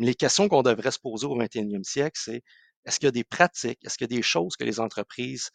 Mais 0.00 0.06
les 0.06 0.14
questions 0.14 0.48
qu'on 0.48 0.62
devrait 0.62 0.90
se 0.90 0.98
poser 0.98 1.26
au 1.26 1.38
21e 1.38 1.84
siècle, 1.84 2.18
c'est 2.18 2.42
est-ce 2.86 2.98
qu'il 2.98 3.06
y 3.06 3.08
a 3.08 3.12
des 3.12 3.22
pratiques, 3.22 3.78
est-ce 3.84 3.98
qu'il 3.98 4.10
y 4.10 4.14
a 4.14 4.16
des 4.16 4.22
choses 4.22 4.56
que 4.56 4.64
les 4.64 4.80
entreprises 4.80 5.50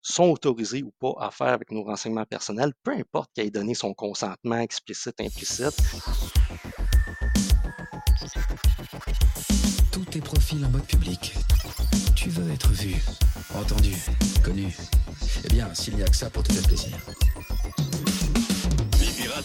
sont 0.00 0.30
autorisées 0.30 0.82
ou 0.82 0.92
pas 0.98 1.12
à 1.20 1.30
faire 1.30 1.48
avec 1.48 1.70
nos 1.70 1.84
renseignements 1.84 2.24
personnels, 2.24 2.72
peu 2.82 2.92
importe 2.92 3.30
qu'elle 3.34 3.48
ait 3.48 3.50
donné 3.50 3.74
son 3.74 3.92
consentement 3.92 4.58
explicite, 4.60 5.20
implicite. 5.20 5.76
Tous 9.92 10.04
tes 10.06 10.20
profils 10.22 10.64
en 10.64 10.70
mode 10.70 10.86
public. 10.86 11.34
Tu 12.16 12.30
veux 12.30 12.50
être 12.50 12.70
vu, 12.70 12.96
entendu, 13.54 13.94
connu. 14.42 14.74
Eh 15.44 15.48
bien, 15.48 15.72
s'il 15.74 15.96
n'y 15.96 16.02
a 16.02 16.06
que 16.06 16.16
ça 16.16 16.30
pour 16.30 16.42
te 16.42 16.52
faire 16.54 16.66
plaisir. 16.66 16.96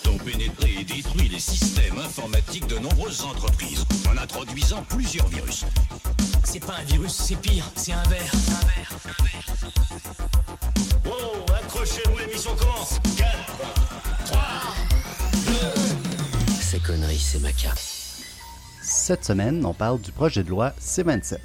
Ont 0.06 0.18
pénétré 0.18 0.76
et 0.80 0.84
détruit 0.84 1.28
les 1.28 1.40
systèmes 1.40 1.98
informatiques 1.98 2.68
de 2.68 2.78
nombreuses 2.78 3.22
entreprises 3.22 3.84
en 4.10 4.18
introduisant 4.18 4.84
plusieurs 4.88 5.28
virus. 5.28 5.66
C'est 6.44 6.64
pas 6.64 6.76
un 6.80 6.84
virus, 6.84 7.12
c'est 7.12 7.36
pire, 7.36 7.66
c'est 7.76 7.92
un 7.92 8.04
verre. 8.04 8.32
Un 8.32 8.66
verre, 8.66 8.92
un 9.06 9.24
verre. 9.24 9.46
Wow, 11.06 11.46
accrochez-vous, 11.56 12.18
l'émission 12.20 12.56
commence 12.56 13.00
4, 13.18 13.30
3, 14.26 14.42
2... 15.34 16.62
Ces 16.62 16.80
conneries, 16.80 17.20
c'est 17.20 17.40
ma 17.40 17.52
carte. 17.52 17.82
Cette 18.82 19.26
semaine, 19.26 19.66
on 19.66 19.74
parle 19.74 20.00
du 20.00 20.12
projet 20.12 20.44
de 20.44 20.50
loi 20.50 20.74
C-27. 20.80 21.38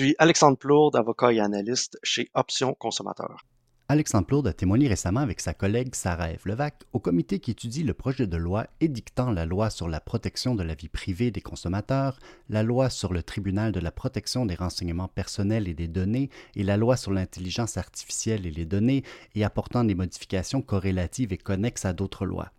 Suis 0.00 0.14
Alexandre 0.18 0.56
Plourde, 0.56 0.96
avocat 0.96 1.30
et 1.30 1.40
analyste 1.40 1.98
chez 2.02 2.30
Options 2.32 2.72
Consommateurs. 2.72 3.44
Alexandre 3.90 4.26
Plourde 4.26 4.46
a 4.46 4.54
témoigné 4.54 4.88
récemment 4.88 5.20
avec 5.20 5.40
sa 5.40 5.52
collègue 5.52 5.94
Sarah 5.94 6.28
F. 6.28 6.46
Levac 6.46 6.84
au 6.94 7.00
comité 7.00 7.38
qui 7.38 7.50
étudie 7.50 7.82
le 7.82 7.92
projet 7.92 8.26
de 8.26 8.36
loi 8.38 8.66
édictant 8.80 9.30
la 9.30 9.44
loi 9.44 9.68
sur 9.68 9.88
la 9.88 10.00
protection 10.00 10.54
de 10.54 10.62
la 10.62 10.74
vie 10.74 10.88
privée 10.88 11.30
des 11.30 11.42
consommateurs, 11.42 12.18
la 12.48 12.62
loi 12.62 12.88
sur 12.88 13.12
le 13.12 13.22
tribunal 13.22 13.72
de 13.72 13.80
la 13.80 13.90
protection 13.90 14.46
des 14.46 14.54
renseignements 14.54 15.08
personnels 15.08 15.68
et 15.68 15.74
des 15.74 15.88
données 15.88 16.30
et 16.56 16.62
la 16.62 16.78
loi 16.78 16.96
sur 16.96 17.12
l'intelligence 17.12 17.76
artificielle 17.76 18.46
et 18.46 18.50
les 18.50 18.64
données 18.64 19.04
et 19.34 19.44
apportant 19.44 19.84
des 19.84 19.94
modifications 19.94 20.62
corrélatives 20.62 21.34
et 21.34 21.36
connexes 21.36 21.84
à 21.84 21.92
d'autres 21.92 22.24
lois. 22.24 22.52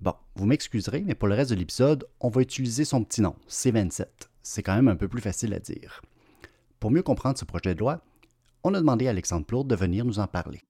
Bon, 0.00 0.14
vous 0.36 0.46
m'excuserez, 0.46 1.02
mais 1.04 1.16
pour 1.16 1.26
le 1.26 1.34
reste 1.34 1.50
de 1.50 1.56
l'épisode, 1.56 2.06
on 2.20 2.28
va 2.28 2.40
utiliser 2.40 2.84
son 2.84 3.02
petit 3.02 3.20
nom, 3.20 3.34
C27. 3.50 4.06
C'est 4.44 4.62
quand 4.62 4.76
même 4.76 4.86
un 4.86 4.96
peu 4.96 5.08
plus 5.08 5.20
facile 5.20 5.54
à 5.54 5.58
dire. 5.58 6.02
Pour 6.82 6.90
mieux 6.90 7.04
comprendre 7.04 7.38
ce 7.38 7.44
projet 7.44 7.76
de 7.76 7.78
loi, 7.78 8.00
on 8.64 8.74
a 8.74 8.80
demandé 8.80 9.06
à 9.06 9.10
Alexandre 9.10 9.46
Plourde 9.46 9.68
de 9.70 9.76
venir 9.76 10.04
nous 10.04 10.18
en 10.18 10.26
parler. 10.26 10.62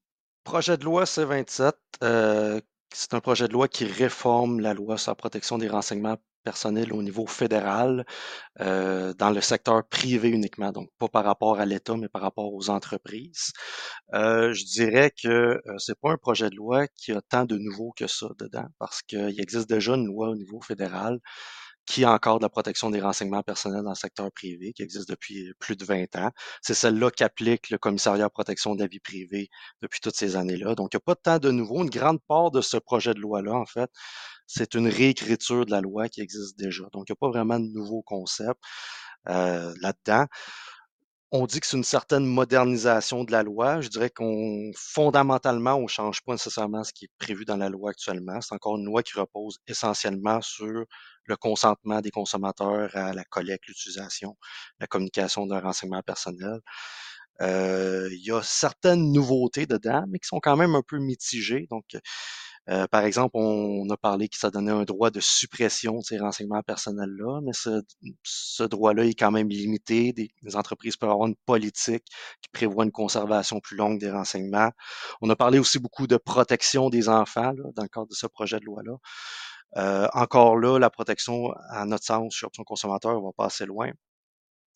Projet 0.45 0.77
de 0.77 0.85
loi 0.85 1.07
C-27, 1.07 1.73
euh, 2.05 2.61
c'est 2.93 3.15
un 3.15 3.21
projet 3.21 3.49
de 3.49 3.55
loi 3.55 3.67
qui 3.67 3.87
réforme 3.87 4.61
la 4.61 4.75
loi 4.75 4.99
sur 4.99 5.13
la 5.13 5.15
protection 5.15 5.57
des 5.57 5.69
renseignements 5.69 6.19
personnels 6.45 6.93
au 6.93 7.03
niveau 7.03 7.27
fédéral, 7.27 8.05
euh, 8.61 9.15
dans 9.15 9.31
le 9.31 9.41
secteur 9.41 9.89
privé 9.89 10.29
uniquement, 10.29 10.71
donc 10.71 10.91
pas 10.99 11.09
par 11.09 11.25
rapport 11.25 11.59
à 11.59 11.65
l'État, 11.65 11.97
mais 11.97 12.09
par 12.09 12.21
rapport 12.21 12.53
aux 12.53 12.69
entreprises. 12.69 13.55
Euh, 14.13 14.53
je 14.53 14.67
dirais 14.67 15.13
que 15.13 15.63
c'est 15.79 15.99
pas 15.99 16.11
un 16.11 16.19
projet 16.19 16.51
de 16.51 16.57
loi 16.57 16.89
qui 16.89 17.13
a 17.13 17.23
tant 17.23 17.47
de 17.47 17.57
nouveaux 17.57 17.95
que 17.97 18.07
ça 18.07 18.27
dedans, 18.39 18.67
parce 18.79 19.01
qu'il 19.01 19.41
existe 19.41 19.67
déjà 19.67 19.95
une 19.95 20.09
loi 20.09 20.29
au 20.29 20.37
niveau 20.37 20.61
fédéral 20.61 21.21
qui 21.87 22.07
encadre 22.07 22.41
la 22.41 22.49
protection 22.49 22.91
des 22.91 23.01
renseignements 23.01 23.43
personnels 23.43 23.83
dans 23.83 23.91
le 23.91 23.97
secteur 23.97 24.31
privé, 24.33 24.73
qui 24.73 24.83
existe 24.83 25.09
depuis 25.09 25.53
plus 25.59 25.77
de 25.77 25.85
20 25.85 26.17
ans. 26.17 26.31
C'est 26.63 26.75
celle-là 26.75 27.11
qu'applique 27.11 27.71
le 27.71 27.79
commissariat 27.79 28.27
à 28.27 28.31
protection 28.31 28.75
de 28.75 28.81
la 28.81 28.87
vie 28.87 29.01
privée 29.01 29.49
depuis 29.83 30.01
toutes 30.01 30.17
ces 30.17 30.37
années-là. 30.37 30.75
Donc, 30.75 30.91
il 30.93 30.97
n'y 30.97 31.03
a 31.03 31.05
pas 31.05 31.17
tant 31.17 31.39
de 31.39 31.51
nouveau. 31.51 31.83
Une 31.83 31.91
grande 31.91 32.21
part 32.29 32.51
de 32.51 32.61
ce 32.61 32.77
projet 32.77 33.15
de 33.15 33.21
loi-là, 33.21 33.55
en 33.55 33.67
fait, 33.67 33.91
c'est 34.47 34.75
une 34.75 34.89
réécriture 34.89 35.67
de 35.67 35.71
la 35.71 35.81
loi 35.81 36.09
qui 36.09 36.21
existe 36.21 36.59
déjà. 36.59 36.85
Donc, 36.93 37.07
il 37.09 37.13
n'y 37.13 37.15
a 37.15 37.21
pas 37.21 37.31
vraiment 37.31 37.59
de 37.59 37.69
nouveau 37.69 38.03
concept 38.03 38.61
euh, 39.29 39.73
là-dedans. 39.81 40.27
On 41.35 41.47
dit 41.47 41.61
que 41.61 41.67
c'est 41.67 41.79
une 41.79 41.83
certaine 41.85 42.27
modernisation 42.27 43.25
de 43.25 43.33
la 43.33 43.43
loi. 43.43 43.81
Je 43.81 43.89
dirais 43.89 44.11
qu'on 44.11 44.71
fondamentalement, 44.77 45.77
on 45.77 45.85
ne 45.85 45.89
change 45.89 46.21
pas 46.23 46.33
nécessairement 46.33 46.85
ce 46.85 46.93
qui 46.93 47.07
est 47.07 47.11
prévu 47.19 47.47
dans 47.47 47.57
la 47.57 47.71
loi 47.71 47.91
actuellement. 47.91 48.39
C'est 48.43 48.55
encore 48.55 48.77
une 48.77 48.85
loi 48.85 49.03
qui 49.03 49.19
repose 49.19 49.59
essentiellement 49.67 50.43
sur 50.43 50.85
le 51.25 51.37
consentement 51.37 52.03
des 52.03 52.11
consommateurs 52.11 52.95
à 52.95 53.15
la 53.15 53.25
collecte, 53.25 53.67
l'utilisation, 53.67 54.37
la 54.79 54.87
communication 54.87 55.47
d'un 55.47 55.61
renseignement 55.61 56.03
personnel. 56.03 56.61
Euh, 57.41 58.09
il 58.13 58.25
y 58.27 58.31
a 58.31 58.43
certaines 58.43 59.11
nouveautés 59.11 59.65
dedans, 59.65 60.05
mais 60.09 60.19
qui 60.19 60.29
sont 60.29 60.41
quand 60.41 60.57
même 60.57 60.75
un 60.75 60.83
peu 60.87 60.99
mitigées. 60.99 61.67
Donc, 61.71 61.97
euh, 62.71 62.87
par 62.87 63.05
exemple, 63.05 63.33
on, 63.35 63.89
a 63.91 63.97
parlé 63.97 64.29
que 64.29 64.37
ça 64.37 64.51
donnait 64.51 64.71
un 64.73 64.85
droit 64.85 65.11
de 65.11 65.19
suppression 65.21 65.99
de 65.99 66.05
ces 66.05 66.19
renseignements 66.19 66.63
personnels-là, 66.63 67.41
mais 67.43 67.53
ce, 67.55 68.63
droit-là 68.63 69.05
est 69.05 69.15
quand 69.15 69.33
même 69.33 69.49
limité. 69.49 70.13
Des, 70.13 70.31
entreprises 70.57 70.97
peuvent 70.97 71.11
avoir 71.11 71.29
une 71.29 71.37
politique 71.47 72.05
qui 72.41 72.51
prévoit 72.53 72.85
une 72.85 72.93
conservation 72.93 73.61
plus 73.61 73.77
longue 73.77 73.99
des 73.99 74.11
renseignements. 74.11 74.71
On 75.21 75.31
a 75.31 75.37
parlé 75.37 75.59
aussi 75.59 75.79
beaucoup 75.79 76.07
de 76.07 76.17
protection 76.17 76.89
des 76.91 77.09
enfants 77.09 77.53
dans 77.75 77.83
le 77.83 77.89
cadre 77.89 78.09
de 78.09 78.15
ce 78.15 78.27
projet 78.27 78.61
de 78.61 78.65
loi-là. 78.65 78.93
Euh, 79.79 80.07
encore 80.13 80.57
là, 80.57 80.79
la 80.79 80.91
protection, 80.91 81.53
à 81.71 81.85
notre 81.87 82.05
sens, 82.05 82.35
sur 82.35 82.51
son 82.55 82.65
consommateur, 82.65 83.21
va 83.21 83.31
pas 83.37 83.47
assez 83.47 83.67
loin. 83.67 83.91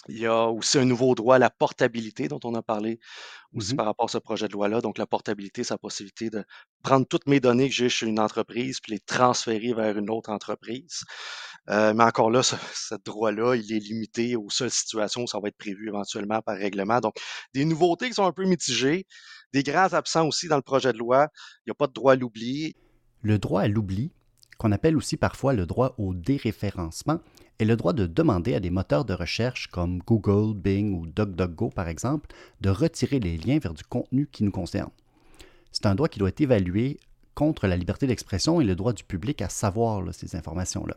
Il 0.09 0.19
y 0.19 0.27
a 0.27 0.47
aussi 0.47 0.78
un 0.78 0.84
nouveau 0.84 1.15
droit 1.15 1.37
à 1.37 1.39
la 1.39 1.50
portabilité 1.50 2.28
dont 2.28 2.41
on 2.44 2.55
a 2.55 2.62
parlé 2.62 2.99
aussi 3.55 3.72
Mhm. 3.72 3.77
par 3.78 3.87
rapport 3.87 4.06
à 4.06 4.09
ce 4.12 4.19
projet 4.19 4.49
de 4.49 4.53
loi-là. 4.53 4.81
Donc, 4.81 4.99
la 4.99 5.06
portabilité, 5.06 5.65
c'est 5.65 5.75
la 5.75 5.78
possibilité 5.78 6.31
de 6.31 6.44
prendre 6.83 7.06
toutes 7.06 7.27
mes 7.27 7.41
données 7.41 7.69
que 7.69 7.75
j'ai 7.75 7.89
chez 7.89 8.06
une 8.06 8.21
entreprise 8.21 8.81
puis 8.81 8.93
les 8.93 9.00
transférer 9.00 9.72
vers 9.72 9.97
une 9.99 10.11
autre 10.11 10.31
entreprise. 10.31 11.05
Euh, 11.71 11.94
mais 11.94 12.05
encore 12.05 12.31
là, 12.31 12.43
ce, 12.43 12.56
ce 12.75 12.94
droit-là, 13.05 13.56
il 13.56 13.72
est 13.72 13.78
limité 13.81 14.37
aux 14.37 14.50
seules 14.50 14.71
situations 14.71 15.22
où 15.25 15.27
ça 15.27 15.41
va 15.41 15.49
être 15.49 15.56
prévu 15.56 15.89
éventuellement 15.89 16.41
par 16.43 16.56
règlement. 16.56 17.00
Donc, 17.00 17.17
des 17.55 17.65
nouveautés 17.65 18.09
qui 18.09 18.15
sont 18.15 18.27
un 18.27 18.33
peu 18.33 18.44
mitigées, 18.44 19.06
des 19.53 19.62
grands 19.62 19.93
absents 19.93 20.27
aussi 20.27 20.49
dans 20.49 20.56
le 20.56 20.62
projet 20.62 20.93
de 20.93 20.99
loi. 20.99 21.28
Il 21.67 21.71
n'y 21.71 21.73
a 21.73 21.75
pas 21.75 21.87
de 21.87 21.93
droit 21.93 22.12
à 22.12 22.17
l'oubli. 22.17 22.77
Le 23.23 23.38
droit 23.38 23.62
à 23.62 23.69
l'oubli, 23.69 24.12
qu'on 24.59 24.73
appelle 24.73 24.97
aussi 24.97 25.17
parfois 25.17 25.53
le 25.53 25.67
droit 25.67 25.94
au 25.99 26.15
déréférencement, 26.15 27.21
est 27.59 27.65
le 27.65 27.77
droit 27.77 27.93
de 27.93 28.06
demander 28.06 28.55
à 28.55 28.61
des 28.61 28.71
moteurs 28.71 29.05
de 29.05 29.15
recherche 29.15 29.69
comme 29.69 29.99
Google, 29.99 30.56
Bing 30.56 30.94
ou 30.94 31.06
DuckDuckGo 31.06 31.71
par 31.71 31.89
exemple 31.89 32.28
de 32.61 32.71
retirer 32.71 33.19
les 33.19 33.37
liens 33.37 33.59
vers 33.59 33.75
du 33.75 33.84
contenu 33.84 34.28
qui 34.31 34.44
nous 34.44 34.50
concerne. 34.50 34.91
C'est 35.72 35.87
un 35.87 35.94
droit 35.94 36.09
qui 36.09 36.19
doit 36.19 36.28
être 36.28 36.41
évalué 36.41 36.99
contre 37.34 37.67
la 37.67 37.77
liberté 37.77 38.06
d'expression 38.06 38.61
et 38.61 38.65
le 38.65 38.75
droit 38.75 38.93
du 38.93 39.05
public 39.05 39.43
à 39.43 39.49
savoir 39.49 40.03
ces 40.12 40.37
informations-là. 40.37 40.97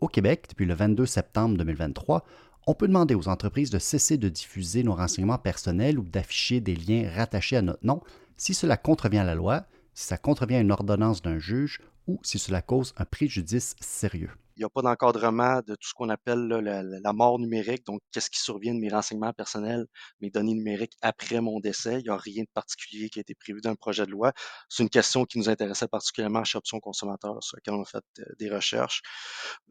Au 0.00 0.08
Québec, 0.08 0.46
depuis 0.48 0.66
le 0.66 0.74
22 0.74 1.06
septembre 1.06 1.56
2023, 1.58 2.24
on 2.66 2.74
peut 2.74 2.86
demander 2.86 3.14
aux 3.14 3.28
entreprises 3.28 3.70
de 3.70 3.78
cesser 3.78 4.16
de 4.16 4.28
diffuser 4.28 4.82
nos 4.82 4.94
renseignements 4.94 5.38
personnels 5.38 5.98
ou 5.98 6.04
d'afficher 6.04 6.60
des 6.60 6.76
liens 6.76 7.10
rattachés 7.14 7.56
à 7.56 7.62
notre 7.62 7.84
nom 7.84 8.00
si 8.36 8.54
cela 8.54 8.76
contrevient 8.76 9.18
à 9.18 9.24
la 9.24 9.34
loi, 9.34 9.64
si 9.94 10.06
ça 10.06 10.16
contrevient 10.16 10.56
à 10.56 10.60
une 10.60 10.70
ordonnance 10.70 11.22
d'un 11.22 11.38
juge 11.38 11.80
ou 12.06 12.20
si 12.22 12.38
cela 12.38 12.62
cause 12.62 12.94
un 12.96 13.04
préjudice 13.04 13.74
sérieux. 13.80 14.30
Il 14.58 14.62
n'y 14.62 14.64
a 14.64 14.70
pas 14.70 14.82
d'encadrement 14.82 15.60
de 15.64 15.74
tout 15.76 15.88
ce 15.88 15.94
qu'on 15.94 16.08
appelle 16.08 16.48
la, 16.48 17.12
mort 17.12 17.38
numérique. 17.38 17.86
Donc, 17.86 18.00
qu'est-ce 18.10 18.28
qui 18.28 18.40
survient 18.40 18.74
de 18.74 18.80
mes 18.80 18.88
renseignements 18.88 19.32
personnels, 19.32 19.86
mes 20.20 20.30
données 20.30 20.54
numériques 20.54 20.96
après 21.00 21.40
mon 21.40 21.60
décès? 21.60 22.00
Il 22.00 22.02
n'y 22.02 22.08
a 22.10 22.16
rien 22.16 22.42
de 22.42 22.48
particulier 22.52 23.08
qui 23.08 23.20
a 23.20 23.22
été 23.22 23.36
prévu 23.36 23.60
dans 23.60 23.70
le 23.70 23.76
projet 23.76 24.04
de 24.04 24.10
loi. 24.10 24.32
C'est 24.68 24.82
une 24.82 24.90
question 24.90 25.24
qui 25.24 25.38
nous 25.38 25.48
intéressait 25.48 25.86
particulièrement 25.86 26.42
chez 26.42 26.58
Options 26.58 26.80
Consommateurs, 26.80 27.40
sur 27.40 27.56
laquelle 27.56 27.74
on 27.74 27.82
a 27.82 27.84
fait 27.84 28.04
euh, 28.18 28.24
des 28.40 28.50
recherches. 28.50 29.00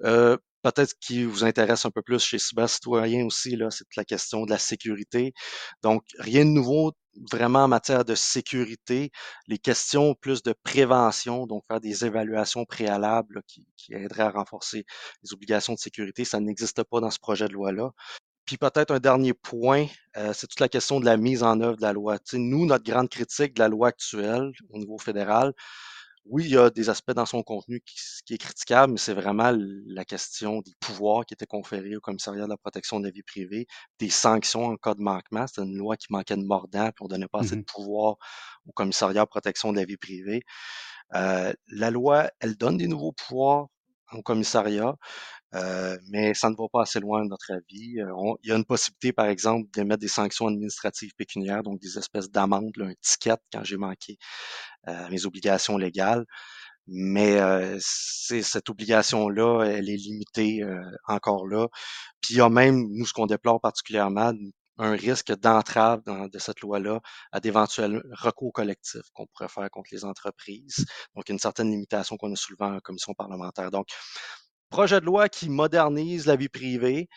Euh, 0.06 0.38
peut-être 0.64 0.94
qui 1.00 1.24
vous 1.24 1.44
intéresse 1.44 1.86
un 1.86 1.92
peu 1.92 2.02
plus 2.02 2.20
chez 2.20 2.40
Cyber 2.40 2.70
Citoyen 2.70 3.26
aussi, 3.26 3.56
là, 3.56 3.70
c'est 3.72 3.86
la 3.96 4.06
question 4.06 4.46
de 4.46 4.52
la 4.52 4.58
sécurité. 4.58 5.34
Donc, 5.84 6.04
rien 6.20 6.46
de 6.46 6.52
nouveau 6.52 6.94
vraiment 7.32 7.64
en 7.64 7.68
matière 7.68 8.06
de 8.06 8.16
sécurité, 8.16 9.12
les 9.48 9.58
questions 9.58 10.14
plus 10.16 10.44
de 10.44 10.54
prévention, 10.64 11.48
donc 11.48 11.64
faire 11.68 11.82
des 11.82 12.06
évaluations 12.06 12.66
préalables 12.66 13.36
là, 13.36 13.42
qui, 13.48 13.68
qui, 13.76 13.94
aideraient 13.94 14.24
à 14.24 14.32
renforcer 14.32 14.86
les 15.24 15.34
obligations 15.34 15.74
de 15.74 15.80
sécurité, 15.80 16.26
ça 16.26 16.40
n'existe 16.40 16.84
pas 16.84 17.00
dans 17.00 17.12
ce 17.12 17.20
projet 17.20 17.48
de 17.48 17.54
loi-là. 17.54 17.92
Puis 18.46 18.58
peut-être 18.58 18.92
un 18.92 19.00
dernier 19.00 19.34
point, 19.34 19.88
euh, 20.16 20.32
c'est 20.34 20.48
toute 20.48 20.62
la 20.62 20.70
question 20.70 21.02
de 21.02 21.06
la 21.06 21.18
mise 21.18 21.44
en 21.44 21.60
œuvre 21.60 21.76
de 21.76 21.82
la 21.82 21.92
loi. 21.92 22.18
nous, 22.34 22.66
notre 22.66 22.86
grande 22.86 23.10
critique 23.10 23.54
de 23.56 23.60
la 23.60 23.68
loi 23.68 23.90
actuelle 23.90 24.52
au 24.70 24.78
niveau 24.78 24.98
fédéral, 24.98 25.54
oui, 26.30 26.46
il 26.46 26.52
y 26.52 26.58
a 26.58 26.70
des 26.70 26.90
aspects 26.90 27.12
dans 27.12 27.26
son 27.26 27.44
contenu 27.44 27.82
qui, 27.86 27.98
qui 28.26 28.34
est 28.34 28.38
critiquable, 28.38 28.94
mais 28.94 29.00
c'est 29.00 29.14
vraiment 29.14 29.54
la 29.88 30.06
question 30.06 30.62
des 30.62 30.74
pouvoirs 30.80 31.26
qui 31.26 31.34
étaient 31.34 31.46
conférés 31.46 31.96
au 31.96 32.00
commissariat 32.00 32.46
de 32.46 32.50
la 32.50 32.58
protection 32.58 33.00
de 33.00 33.06
la 33.06 33.12
vie 33.12 33.24
privée, 33.24 33.68
des 34.00 34.10
sanctions 34.10 34.66
en 34.66 34.78
cas 34.78 34.94
de 34.96 35.02
manquement. 35.02 35.48
C'était 35.48 35.64
une 35.64 35.78
loi 35.78 35.98
qui 35.98 36.08
manquait 36.10 36.38
de 36.38 36.44
mordant, 36.44 36.90
puis 36.92 37.04
on 37.04 37.08
donnait 37.08 37.28
pas 37.28 37.40
assez 37.40 37.56
de 37.56 37.64
pouvoir 37.64 38.18
au 38.68 38.72
commissariat 38.74 39.24
de 39.24 39.30
protection 39.30 39.72
de 39.72 39.78
la 39.78 39.86
vie 39.86 39.98
privée. 39.98 40.42
Euh, 41.16 41.54
la 41.70 41.92
loi, 41.92 42.30
elle 42.40 42.56
donne 42.58 42.78
des 42.78 42.88
nouveaux 42.88 43.14
pouvoirs 43.14 43.68
au 44.14 44.22
commissariat, 44.22 44.96
euh, 45.56 45.98
mais 46.10 46.34
ça 46.34 46.50
ne 46.50 46.56
va 46.56 46.66
pas 46.72 46.82
assez 46.82 47.00
loin, 47.00 47.22
à 47.22 47.26
notre 47.26 47.52
avis. 47.52 48.00
Euh, 48.00 48.12
il 48.44 48.50
y 48.50 48.52
a 48.52 48.56
une 48.56 48.66
possibilité, 48.66 49.14
par 49.14 49.28
exemple, 49.28 49.70
d'émettre 49.74 50.02
des 50.02 50.08
sanctions 50.08 50.48
administratives 50.48 51.14
pécuniaires, 51.18 51.64
donc 51.64 51.80
des 51.80 51.98
espèces 51.98 52.30
d'amendes, 52.30 52.74
un 52.80 52.94
ticket 53.02 53.38
quand 53.52 53.64
j'ai 53.64 53.78
manqué 53.78 54.18
euh, 54.88 55.10
mes 55.10 55.26
obligations 55.26 55.78
légales. 55.78 56.26
Mais 56.88 57.38
euh, 57.40 57.78
cette 57.82 58.70
obligation-là, 58.70 59.64
elle 59.66 59.90
est 59.90 59.98
limitée 59.98 60.64
euh, 60.64 60.82
encore 61.08 61.46
là. 61.48 61.68
Puis 62.22 62.36
il 62.36 62.38
y 62.38 62.42
a 62.42 62.50
même, 62.50 62.88
nous, 62.92 63.06
ce 63.06 63.14
qu'on 63.14 63.26
déplore 63.28 63.60
particulièrement, 63.62 64.34
un 64.78 64.92
risque 64.92 65.34
d'entrave 65.40 66.02
de 66.06 66.40
cette 66.40 66.62
loi-là 66.62 67.00
à 67.32 67.40
d'éventuels 67.40 68.02
recours 68.12 68.54
collectifs 68.54 69.10
qu'on 69.14 69.26
pourrait 69.28 69.50
faire 69.50 69.70
contre 69.70 69.90
les 69.92 70.06
entreprises. 70.06 70.86
Donc, 71.16 71.30
une 71.30 71.40
certaine 71.40 71.72
limitation 71.72 72.18
qu'on 72.18 72.32
a 72.32 72.36
soulevée 72.36 72.66
en 72.66 72.80
commission 72.80 73.14
parlementaire. 73.14 73.72
Donc, 73.72 73.88
projet 74.70 75.00
de 75.00 75.06
loi 75.06 75.30
qui 75.30 75.50
modernise 75.50 76.26
la 76.26 76.36
vie 76.36 76.50
privée, 76.50 77.08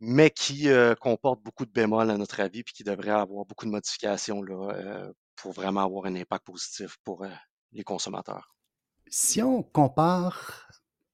mais 0.00 0.30
qui 0.30 0.68
euh, 0.68 0.94
comporte 0.94 1.42
beaucoup 1.42 1.66
de 1.66 1.70
bémols 1.70 2.10
à 2.10 2.16
notre 2.16 2.40
avis, 2.40 2.62
puis 2.62 2.74
qui 2.74 2.84
devrait 2.84 3.10
avoir 3.10 3.44
beaucoup 3.44 3.66
de 3.66 3.70
modifications 3.70 4.42
là, 4.42 4.72
euh, 4.74 5.12
pour 5.36 5.52
vraiment 5.52 5.84
avoir 5.84 6.06
un 6.06 6.14
impact 6.16 6.46
positif 6.46 6.96
pour 7.04 7.24
euh, 7.24 7.28
les 7.72 7.84
consommateurs. 7.84 8.54
Si 9.08 9.42
on 9.42 9.62
compare 9.62 10.66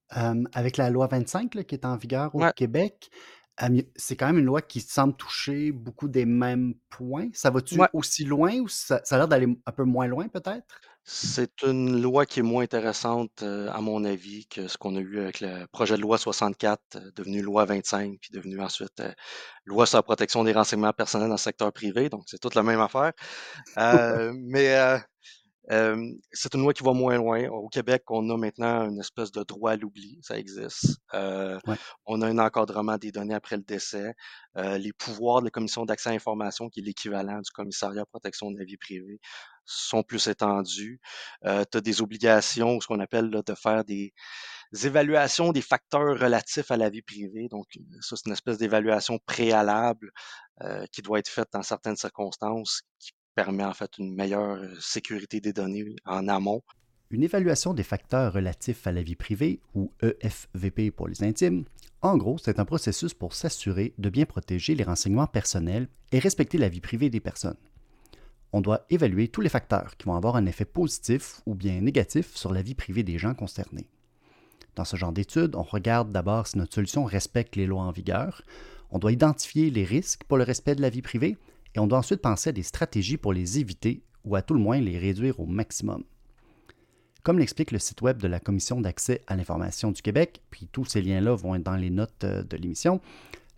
avec 0.09 0.77
la 0.77 0.89
loi 0.89 1.07
25 1.07 1.55
là, 1.55 1.63
qui 1.65 1.75
est 1.75 1.85
en 1.85 1.97
vigueur 1.97 2.33
au 2.33 2.41
Ouais. 2.41 2.53
Québec, 2.55 3.09
c'est 3.95 4.15
quand 4.15 4.27
même 4.27 4.37
une 4.39 4.45
loi 4.45 4.61
qui 4.61 4.81
semble 4.81 5.15
toucher 5.15 5.71
beaucoup 5.71 6.07
des 6.07 6.25
mêmes 6.25 6.75
points. 6.89 7.29
Ça 7.33 7.49
va-tu 7.49 7.79
Ouais. 7.79 7.87
aussi 7.93 8.23
loin 8.25 8.59
ou 8.59 8.67
ça, 8.67 9.01
ça 9.03 9.15
a 9.15 9.17
l'air 9.19 9.27
d'aller 9.27 9.47
un 9.65 9.71
peu 9.71 9.83
moins 9.83 10.07
loin 10.07 10.27
peut-être? 10.27 10.81
C'est 11.09 11.63
une 11.63 12.01
loi 12.01 12.25
qui 12.25 12.41
est 12.41 12.43
moins 12.43 12.63
intéressante, 12.63 13.41
à 13.41 13.79
mon 13.79 14.03
avis, 14.03 14.45
que 14.47 14.67
ce 14.67 14.77
qu'on 14.77 14.97
a 14.97 14.99
eu 14.99 15.19
avec 15.21 15.39
le 15.39 15.65
projet 15.67 15.95
de 15.95 16.01
loi 16.01 16.17
64, 16.17 16.81
euh, 16.97 17.11
devenu 17.15 17.41
loi 17.41 17.63
25, 17.63 18.17
puis 18.19 18.31
devenu 18.33 18.59
ensuite 18.59 18.99
euh, 18.99 19.13
loi 19.63 19.85
sur 19.85 19.97
la 19.99 20.03
protection 20.03 20.43
des 20.43 20.51
renseignements 20.51 20.91
personnels 20.91 21.29
dans 21.29 21.35
le 21.35 21.39
secteur 21.39 21.71
privé. 21.71 22.09
Donc, 22.09 22.23
c'est 22.27 22.39
toute 22.39 22.55
la 22.55 22.63
même 22.63 22.81
affaire. 22.81 23.13
Euh, 23.77 24.33
mais 24.35 24.75
euh, 24.75 24.97
euh, 25.71 26.11
c'est 26.31 26.53
une 26.53 26.61
loi 26.61 26.73
qui 26.73 26.83
va 26.83 26.93
moins 26.93 27.17
loin. 27.17 27.47
Au 27.49 27.67
Québec, 27.67 28.03
on 28.09 28.29
a 28.29 28.37
maintenant 28.37 28.89
une 28.89 28.99
espèce 28.99 29.31
de 29.31 29.43
droit 29.43 29.71
à 29.71 29.75
l'oubli, 29.75 30.19
ça 30.21 30.37
existe. 30.37 30.97
Euh, 31.13 31.59
Ouais. 31.67 31.75
on 32.05 32.21
a 32.21 32.27
un 32.27 32.37
encadrement 32.39 32.97
des 32.97 33.11
données 33.11 33.33
après 33.33 33.57
le 33.57 33.63
décès. 33.63 34.13
Euh, 34.57 34.77
les 34.77 34.93
pouvoirs 34.93 35.41
de 35.41 35.45
la 35.45 35.51
commission 35.51 35.85
d'accès 35.85 36.09
à 36.09 36.13
l'information, 36.13 36.69
qui 36.69 36.79
est 36.79 36.83
l'équivalent 36.83 37.39
du 37.41 37.51
commissariat 37.51 38.01
à 38.01 38.05
protection 38.05 38.51
de 38.51 38.57
la 38.57 38.65
vie 38.65 38.77
privée, 38.77 39.19
sont 39.65 40.03
plus 40.03 40.27
étendus. 40.27 40.99
Euh, 41.45 41.63
tu 41.69 41.77
as 41.77 41.81
des 41.81 42.01
obligations, 42.01 42.79
ce 42.79 42.87
qu'on 42.87 42.99
appelle 43.01 43.29
là, 43.29 43.41
de 43.45 43.53
faire 43.55 43.83
des 43.83 44.13
évaluations 44.83 45.51
des 45.51 45.61
facteurs 45.61 46.17
relatifs 46.19 46.71
à 46.71 46.77
la 46.77 46.89
vie 46.89 47.01
privée. 47.01 47.47
Donc, 47.49 47.65
ça, 48.01 48.15
c'est 48.15 48.25
une 48.27 48.33
espèce 48.33 48.57
d'évaluation 48.57 49.19
préalable 49.25 50.11
euh, 50.61 50.85
qui 50.91 51.01
doit 51.01 51.19
être 51.19 51.29
faite 51.29 51.49
dans 51.53 51.63
certaines 51.63 51.97
circonstances, 51.97 52.81
qui 52.99 53.11
permet 53.37 53.63
en 53.63 53.73
fait 53.73 53.99
une 53.99 54.15
meilleure 54.15 54.57
euh, 54.57 54.73
sécurité 54.79 55.39
des 55.39 55.53
données 55.53 55.95
en 56.07 56.27
amont. 56.27 56.63
Une 57.11 57.21
évaluation 57.21 57.75
des 57.75 57.83
facteurs 57.83 58.33
relatifs 58.33 58.87
à 58.87 58.91
la 58.91 59.03
vie 59.03 59.15
privée, 59.15 59.59
ou 59.75 59.91
EFVP 60.01 60.89
pour 60.89 61.07
les 61.07 61.23
intimes, 61.23 61.65
en 62.01 62.17
gros, 62.17 62.39
c'est 62.39 62.59
un 62.59 62.65
processus 62.65 63.13
pour 63.13 63.35
s'assurer 63.35 63.93
de 63.99 64.09
bien 64.09 64.25
protéger 64.25 64.73
les 64.73 64.83
renseignements 64.83 65.27
personnels 65.27 65.87
et 66.11 66.17
respecter 66.17 66.57
la 66.57 66.67
vie 66.67 66.81
privée 66.81 67.11
des 67.11 67.19
personnes. 67.19 67.57
On 68.53 68.61
doit 68.61 68.87
évaluer 68.89 69.27
tous 69.27 69.41
les 69.41 69.49
facteurs 69.49 69.97
qui 69.97 70.07
vont 70.07 70.15
avoir 70.15 70.35
un 70.35 70.47
effet 70.47 70.65
positif 70.65 71.41
ou 71.45 71.53
bien 71.53 71.79
négatif 71.79 72.35
sur 72.35 72.51
la 72.51 72.63
vie 72.63 72.75
privée 72.75 73.03
des 73.03 73.19
gens 73.19 73.35
concernés. 73.35 73.87
Dans 74.75 74.85
ce 74.85 74.97
genre 74.97 75.11
d'études, 75.11 75.55
on 75.55 75.63
regarde 75.63 76.11
d'abord 76.11 76.47
si 76.47 76.57
notre 76.57 76.73
solution 76.73 77.05
respecte 77.05 77.55
les 77.55 77.67
lois 77.67 77.83
en 77.83 77.91
vigueur, 77.91 78.41
on 78.89 78.97
doit 78.97 79.11
identifier 79.11 79.69
les 79.69 79.83
risques 79.83 80.23
pour 80.23 80.37
le 80.37 80.43
respect 80.43 80.73
de 80.73 80.81
la 80.81 80.89
vie 80.89 81.03
privée 81.03 81.37
et 81.77 81.79
on 81.79 81.85
doit 81.85 81.99
ensuite 81.99 82.21
penser 82.21 82.49
à 82.49 82.53
des 82.53 82.63
stratégies 82.63 83.17
pour 83.17 83.33
les 83.33 83.59
éviter 83.59 84.01
ou 84.25 84.35
à 84.35 84.41
tout 84.41 84.55
le 84.55 84.59
moins 84.59 84.81
les 84.81 84.97
réduire 84.97 85.39
au 85.39 85.45
maximum. 85.45 86.03
Comme 87.21 87.37
l'explique 87.37 87.71
le 87.71 87.77
site 87.77 88.01
web 88.01 88.17
de 88.17 88.27
la 88.27 88.39
Commission 88.39 88.81
d'accès 88.81 89.21
à 89.27 89.35
l'information 89.35 89.91
du 89.91 90.01
Québec, 90.01 90.41
puis 90.49 90.67
tous 90.71 90.85
ces 90.85 91.03
liens-là 91.03 91.35
vont 91.35 91.53
être 91.53 91.63
dans 91.63 91.75
les 91.75 91.91
notes 91.91 92.23
euh, 92.23 92.41
de 92.41 92.57
l'émission, 92.57 92.99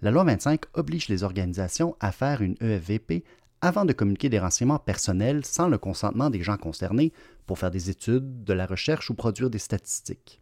la 0.01 0.11
loi 0.11 0.25
25 0.25 0.61
oblige 0.73 1.07
les 1.07 1.23
organisations 1.23 1.95
à 2.01 2.11
faire 2.11 2.41
une 2.41 2.57
EFVP 2.59 3.23
avant 3.61 3.85
de 3.85 3.93
communiquer 3.93 4.27
des 4.27 4.39
renseignements 4.39 4.79
personnels 4.79 5.45
sans 5.45 5.69
le 5.69 5.77
consentement 5.77 6.29
des 6.29 6.41
gens 6.41 6.57
concernés 6.57 7.13
pour 7.45 7.57
faire 7.57 7.71
des 7.71 7.89
études, 7.89 8.43
de 8.43 8.53
la 8.53 8.65
recherche 8.65 9.09
ou 9.09 9.13
produire 9.13 9.49
des 9.49 9.59
statistiques. 9.59 10.41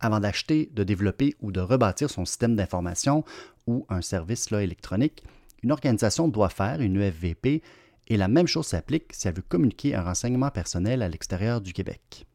Avant 0.00 0.20
d'acheter, 0.20 0.70
de 0.72 0.84
développer 0.84 1.34
ou 1.40 1.52
de 1.52 1.60
rebâtir 1.60 2.08
son 2.08 2.24
système 2.24 2.56
d'information 2.56 3.24
ou 3.66 3.84
un 3.88 4.00
service 4.00 4.50
là, 4.50 4.62
électronique, 4.62 5.24
une 5.62 5.72
organisation 5.72 6.28
doit 6.28 6.48
faire 6.48 6.80
une 6.80 7.00
EFVP 7.00 7.62
et 8.08 8.16
la 8.16 8.28
même 8.28 8.46
chose 8.46 8.66
s'applique 8.66 9.12
si 9.12 9.28
elle 9.28 9.34
veut 9.34 9.42
communiquer 9.42 9.94
un 9.94 10.02
renseignement 10.02 10.50
personnel 10.50 11.02
à 11.02 11.08
l'extérieur 11.08 11.60
du 11.60 11.72
Québec. 11.72 12.26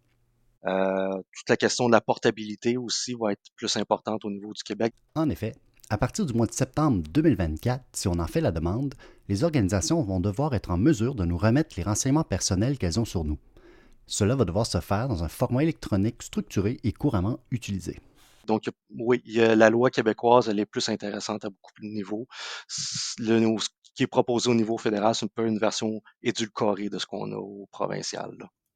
Euh, 0.66 1.22
toute 1.34 1.50
la 1.50 1.58
question 1.58 1.88
de 1.88 1.92
la 1.92 2.02
portabilité 2.02 2.78
aussi 2.78 3.16
va 3.20 3.34
être 3.34 3.42
plus 3.56 3.75
importante 3.75 4.24
au 4.24 4.31
niveau 4.31 4.54
du 4.54 4.64
Québec. 4.64 4.94
En 5.16 5.30
effet, 5.30 5.54
à 5.90 5.98
partir 5.98 6.25
du 6.25 6.34
mois 6.34 6.48
de 6.48 6.54
septembre 6.54 7.04
2024, 7.10 7.84
si 7.92 8.08
on 8.08 8.20
en 8.20 8.28
fait 8.28 8.40
la 8.40 8.52
demande, 8.52 8.94
les 9.28 9.44
organisations 9.44 10.02
vont 10.02 10.20
devoir 10.20 10.54
être 10.56 10.72
en 10.72 10.78
mesure 10.78 11.16
de 11.16 11.25
nous 11.25 11.38
remettre 11.38 11.75
les 11.75 11.84
renseignements 11.84 12.24
personnels 12.24 12.78
qu'elles 12.78 13.00
ont 13.00 13.06
sur 13.06 13.25
nous. 13.25 13.38
Cela 14.08 14.36
va 14.36 14.46
devoir 14.46 14.66
se 14.66 14.80
faire 14.80 15.08
dans 15.08 15.24
un 15.24 15.30
format 15.30 15.64
électronique 15.64 16.24
structuré 16.24 16.78
et 16.84 16.92
couramment 16.94 17.40
utilisé. 17.52 18.00
Donc, 18.45 18.69
oui, 18.90 19.22
la 19.25 19.69
loi 19.69 19.90
québécoise, 19.90 20.50
elle 20.50 20.60
est 20.60 20.66
plus 20.66 20.90
intéressante 20.90 21.45
à 21.45 21.50
beaucoup 21.50 21.72
de 21.81 21.88
niveaux. 21.88 22.28
Le, 23.19 23.57
ce 23.60 23.69
qui 23.95 24.04
est 24.04 24.07
proposé 24.07 24.50
au 24.50 24.56
niveau 24.56 24.78
fédéral, 24.78 25.16
c'est 25.16 25.25
un 25.25 25.30
peu 25.34 25.48
une 25.48 25.60
version 25.60 26.01
édulcorée 26.22 26.90
de 26.90 27.00
ce 27.00 27.06
qu'on 27.06 27.31
a 27.31 27.38
au 27.38 27.68
provincial. 27.72 28.31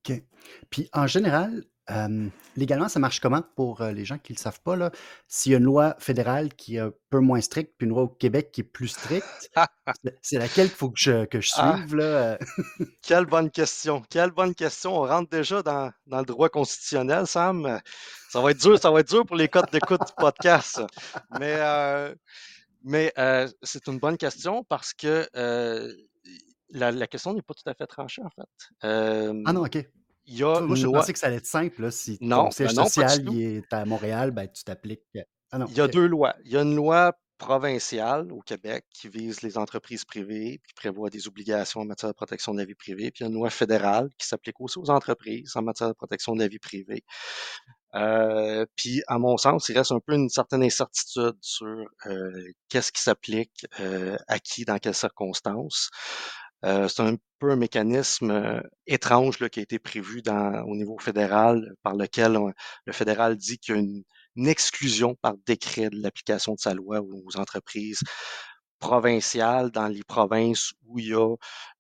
OK. 0.08 0.24
Puis 0.70 0.90
en 0.94 1.08
général, 1.08 1.64
euh, 1.90 2.28
légalement, 2.56 2.90
ça 2.90 3.00
marche 3.00 3.20
comment 3.20 3.42
pour 3.56 3.82
euh, 3.82 3.92
les 3.92 4.04
gens 4.06 4.18
qui 4.18 4.34
ne 4.34 4.38
le 4.38 4.42
savent 4.42 4.60
pas? 4.62 4.76
là? 4.76 4.92
S'il 5.28 5.54
y 5.54 5.56
a 5.56 5.58
une 5.58 5.64
loi 5.64 5.96
fédérale 6.00 6.54
qui 6.54 6.76
est 6.76 6.80
un 6.80 6.92
peu 7.10 7.20
moins 7.20 7.40
stricte, 7.42 7.74
puis 7.78 7.86
une 7.86 7.92
loi 7.94 8.04
au 8.04 8.08
Québec 8.08 8.52
qui 8.52 8.62
est 8.62 8.64
plus 8.66 8.90
stricte, 8.90 9.26
c'est- 10.22 10.38
laquelle 10.40 10.68
qu'il 10.68 10.76
faut 10.78 10.90
que 10.90 11.00
je, 11.00 11.26
que 11.26 11.40
je 11.42 11.52
Ah. 11.56 11.78
suive? 11.78 11.96
Là? 11.96 12.04
euh? 12.04 12.38
Quelle 13.02 13.26
bonne 13.26 13.50
question. 13.50 14.02
Quelle 14.10 14.32
bonne 14.32 14.54
question. 14.54 14.96
On 14.98 15.02
rentre 15.08 15.30
déjà 15.30 15.62
dans, 15.64 15.92
dans 16.08 16.20
le 16.20 16.26
droit 16.26 16.50
constitutionnel, 16.50 17.26
Sam. 17.28 17.80
Ça 18.30 18.42
va 18.42 18.52
être 18.52 18.60
dur, 18.60 18.78
ça 18.78 18.92
va 18.92 19.00
être 19.00 19.10
dur 19.10 19.26
pour 19.26 19.36
les 19.38 19.48
codes 19.48 19.70
d'écoute 19.72 20.02
du 20.06 20.14
podcast. 20.18 20.82
Mais, 21.40 21.56
euh, 21.60 22.14
mais 22.84 23.14
c'est 23.64 23.88
une 23.88 24.00
bonne 24.00 24.18
question 24.18 24.64
parce 24.66 24.94
que 24.94 25.28
la, 26.70 26.92
la 26.92 27.08
question 27.08 27.34
n'est 27.34 27.42
pas 27.42 27.54
tout 27.54 27.70
à 27.70 27.74
fait 27.74 27.88
tranchée, 27.88 28.22
en 28.22 28.30
fait. 28.30 28.50
Euh, 28.84 29.42
Ah 29.46 29.54
non, 29.54 29.62
OK. 29.64 29.78
Il 30.28 30.38
y 30.38 30.44
a 30.44 30.60
Moi, 30.60 30.76
je 30.76 30.86
loi. 30.86 31.00
pensais 31.00 31.14
que 31.14 31.20
ça 31.20 31.28
allait 31.28 31.38
être 31.38 31.46
simple. 31.46 31.82
Là. 31.82 31.92
Si 31.92 32.18
Non, 32.22 32.46
ton 32.46 32.52
siège 32.52 32.70
ben 32.70 32.82
non, 32.82 32.86
social 32.86 33.26
il 33.32 33.42
est 33.42 33.74
à 33.74 33.86
Montréal, 33.86 34.32
ben, 34.32 34.48
tu 34.48 34.64
t'appliques. 34.64 35.02
Ah 35.52 35.58
non, 35.58 35.66
Il 35.70 35.78
y 35.78 35.82
a 35.82 35.88
deux 35.88 36.08
lois. 36.08 36.36
Il 36.44 36.52
y 36.52 36.58
a 36.58 36.62
une 36.62 36.76
loi 36.76 37.14
provinciale 37.38 38.32
au 38.32 38.42
Québec 38.42 38.86
qui 38.92 39.10
vise 39.10 39.42
les 39.42 39.58
entreprises 39.58 40.06
privées, 40.06 40.60
qui 40.68 40.74
prévoit 40.74 41.10
des 41.10 41.28
obligations 41.28 41.82
en 41.82 41.86
matière 41.86 42.10
de 42.10 42.16
protection 42.16 42.54
de 42.54 42.60
la 42.60 42.66
vie 42.66 42.76
privée. 42.76 43.12
Puis 43.12 43.22
il 43.22 43.24
y 43.24 43.26
a 43.26 43.30
une 43.30 43.36
loi 43.36 43.50
fédérale 43.50 44.10
qui 44.18 44.28
s'applique 44.28 44.60
aussi 44.60 44.80
aux 44.80 44.90
entreprises 44.90 45.56
en 45.56 45.62
matière 45.62 45.90
de 45.90 45.94
protection 45.94 46.36
de 46.36 46.40
la 46.40 46.48
vie 46.48 46.60
privée. 46.60 47.04
Euh, 47.96 48.66
puis, 48.76 49.02
à 49.08 49.18
mon 49.18 49.38
sens, 49.38 49.70
il 49.70 49.78
reste 49.78 49.92
un 49.92 50.00
peu 50.00 50.14
une 50.14 50.30
certaine 50.30 50.64
incertitude 50.64 51.38
sur 51.42 51.86
euh, 52.08 52.52
qu'est-ce 52.70 52.92
qui 52.92 53.02
s'applique 53.02 53.66
euh, 53.80 54.18
à 54.28 54.40
qui, 54.40 54.66
dans 54.66 54.78
quelles 54.78 54.94
circonstances. 54.94 55.90
Euh, 56.66 56.88
c'est 56.88 57.02
un 57.04 57.16
peu 57.40 57.52
un 57.52 57.56
mécanisme 57.56 58.32
euh, 58.32 58.62
étrange 58.88 59.40
là, 59.40 59.50
qui 59.50 59.60
a 59.60 59.64
été 59.64 59.80
prévu 59.80 60.22
dans, 60.22 60.64
au 60.64 60.76
niveau 60.76 60.98
fédéral, 61.00 61.74
par 61.84 61.96
lequel 61.96 62.38
le 62.86 62.94
fédéral 62.94 63.36
dit 63.38 63.60
qu'il 63.60 63.76
y 63.76 63.78
a 63.78 63.82
une, 63.82 64.04
une 64.36 64.48
exclusion 64.48 65.16
par 65.16 65.36
décret 65.46 65.90
de 65.90 66.02
l'application 66.02 66.54
de 66.56 66.60
sa 66.60 66.74
loi 66.74 67.02
aux 67.02 67.38
entreprises 67.38 68.02
provinciales 68.80 69.72
dans 69.72 69.88
les 69.88 70.04
provinces 70.04 70.74
où 70.86 71.00
il 71.00 71.08
y 71.08 71.14
a 71.14 71.36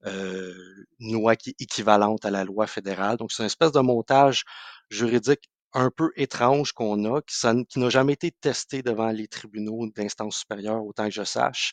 euh, 0.05 0.53
une 0.99 1.13
loi 1.13 1.35
qui 1.35 1.51
est 1.51 1.61
équivalente 1.61 2.25
à 2.25 2.31
la 2.31 2.43
loi 2.43 2.67
fédérale. 2.67 3.17
Donc, 3.17 3.31
c'est 3.31 3.43
une 3.43 3.47
espèce 3.47 3.71
de 3.71 3.79
montage 3.79 4.43
juridique 4.89 5.49
un 5.73 5.91
peu 5.91 6.11
étrange 6.15 6.71
qu'on 6.71 7.15
a, 7.15 7.21
qui, 7.21 7.35
ça 7.37 7.53
qui 7.69 7.79
n'a 7.79 7.89
jamais 7.89 8.13
été 8.13 8.31
testé 8.31 8.81
devant 8.81 9.09
les 9.11 9.27
tribunaux 9.27 9.87
d'instance 9.95 10.39
supérieure, 10.39 10.83
autant 10.85 11.05
que 11.05 11.11
je 11.13 11.23
sache. 11.23 11.71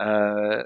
Euh, 0.00 0.62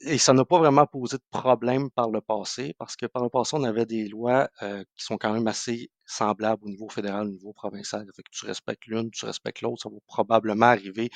et 0.00 0.18
ça 0.18 0.32
n'a 0.32 0.44
pas 0.44 0.58
vraiment 0.58 0.86
posé 0.86 1.16
de 1.16 1.22
problème 1.30 1.90
par 1.90 2.10
le 2.10 2.20
passé, 2.20 2.74
parce 2.78 2.96
que 2.96 3.06
par 3.06 3.22
le 3.22 3.30
passé, 3.30 3.56
on 3.56 3.64
avait 3.64 3.86
des 3.86 4.08
lois 4.08 4.48
euh, 4.62 4.84
qui 4.94 5.04
sont 5.04 5.16
quand 5.16 5.32
même 5.32 5.46
assez 5.46 5.90
semblables 6.04 6.64
au 6.64 6.68
niveau 6.68 6.88
fédéral, 6.88 7.26
au 7.26 7.30
niveau 7.30 7.52
provincial. 7.52 8.06
Fait 8.14 8.22
que 8.22 8.30
tu 8.30 8.46
respectes 8.46 8.86
l'une, 8.86 9.10
tu 9.10 9.24
respectes 9.24 9.62
l'autre, 9.62 9.82
ça 9.82 9.88
va 9.88 9.96
probablement 10.06 10.66
arriver 10.66 11.10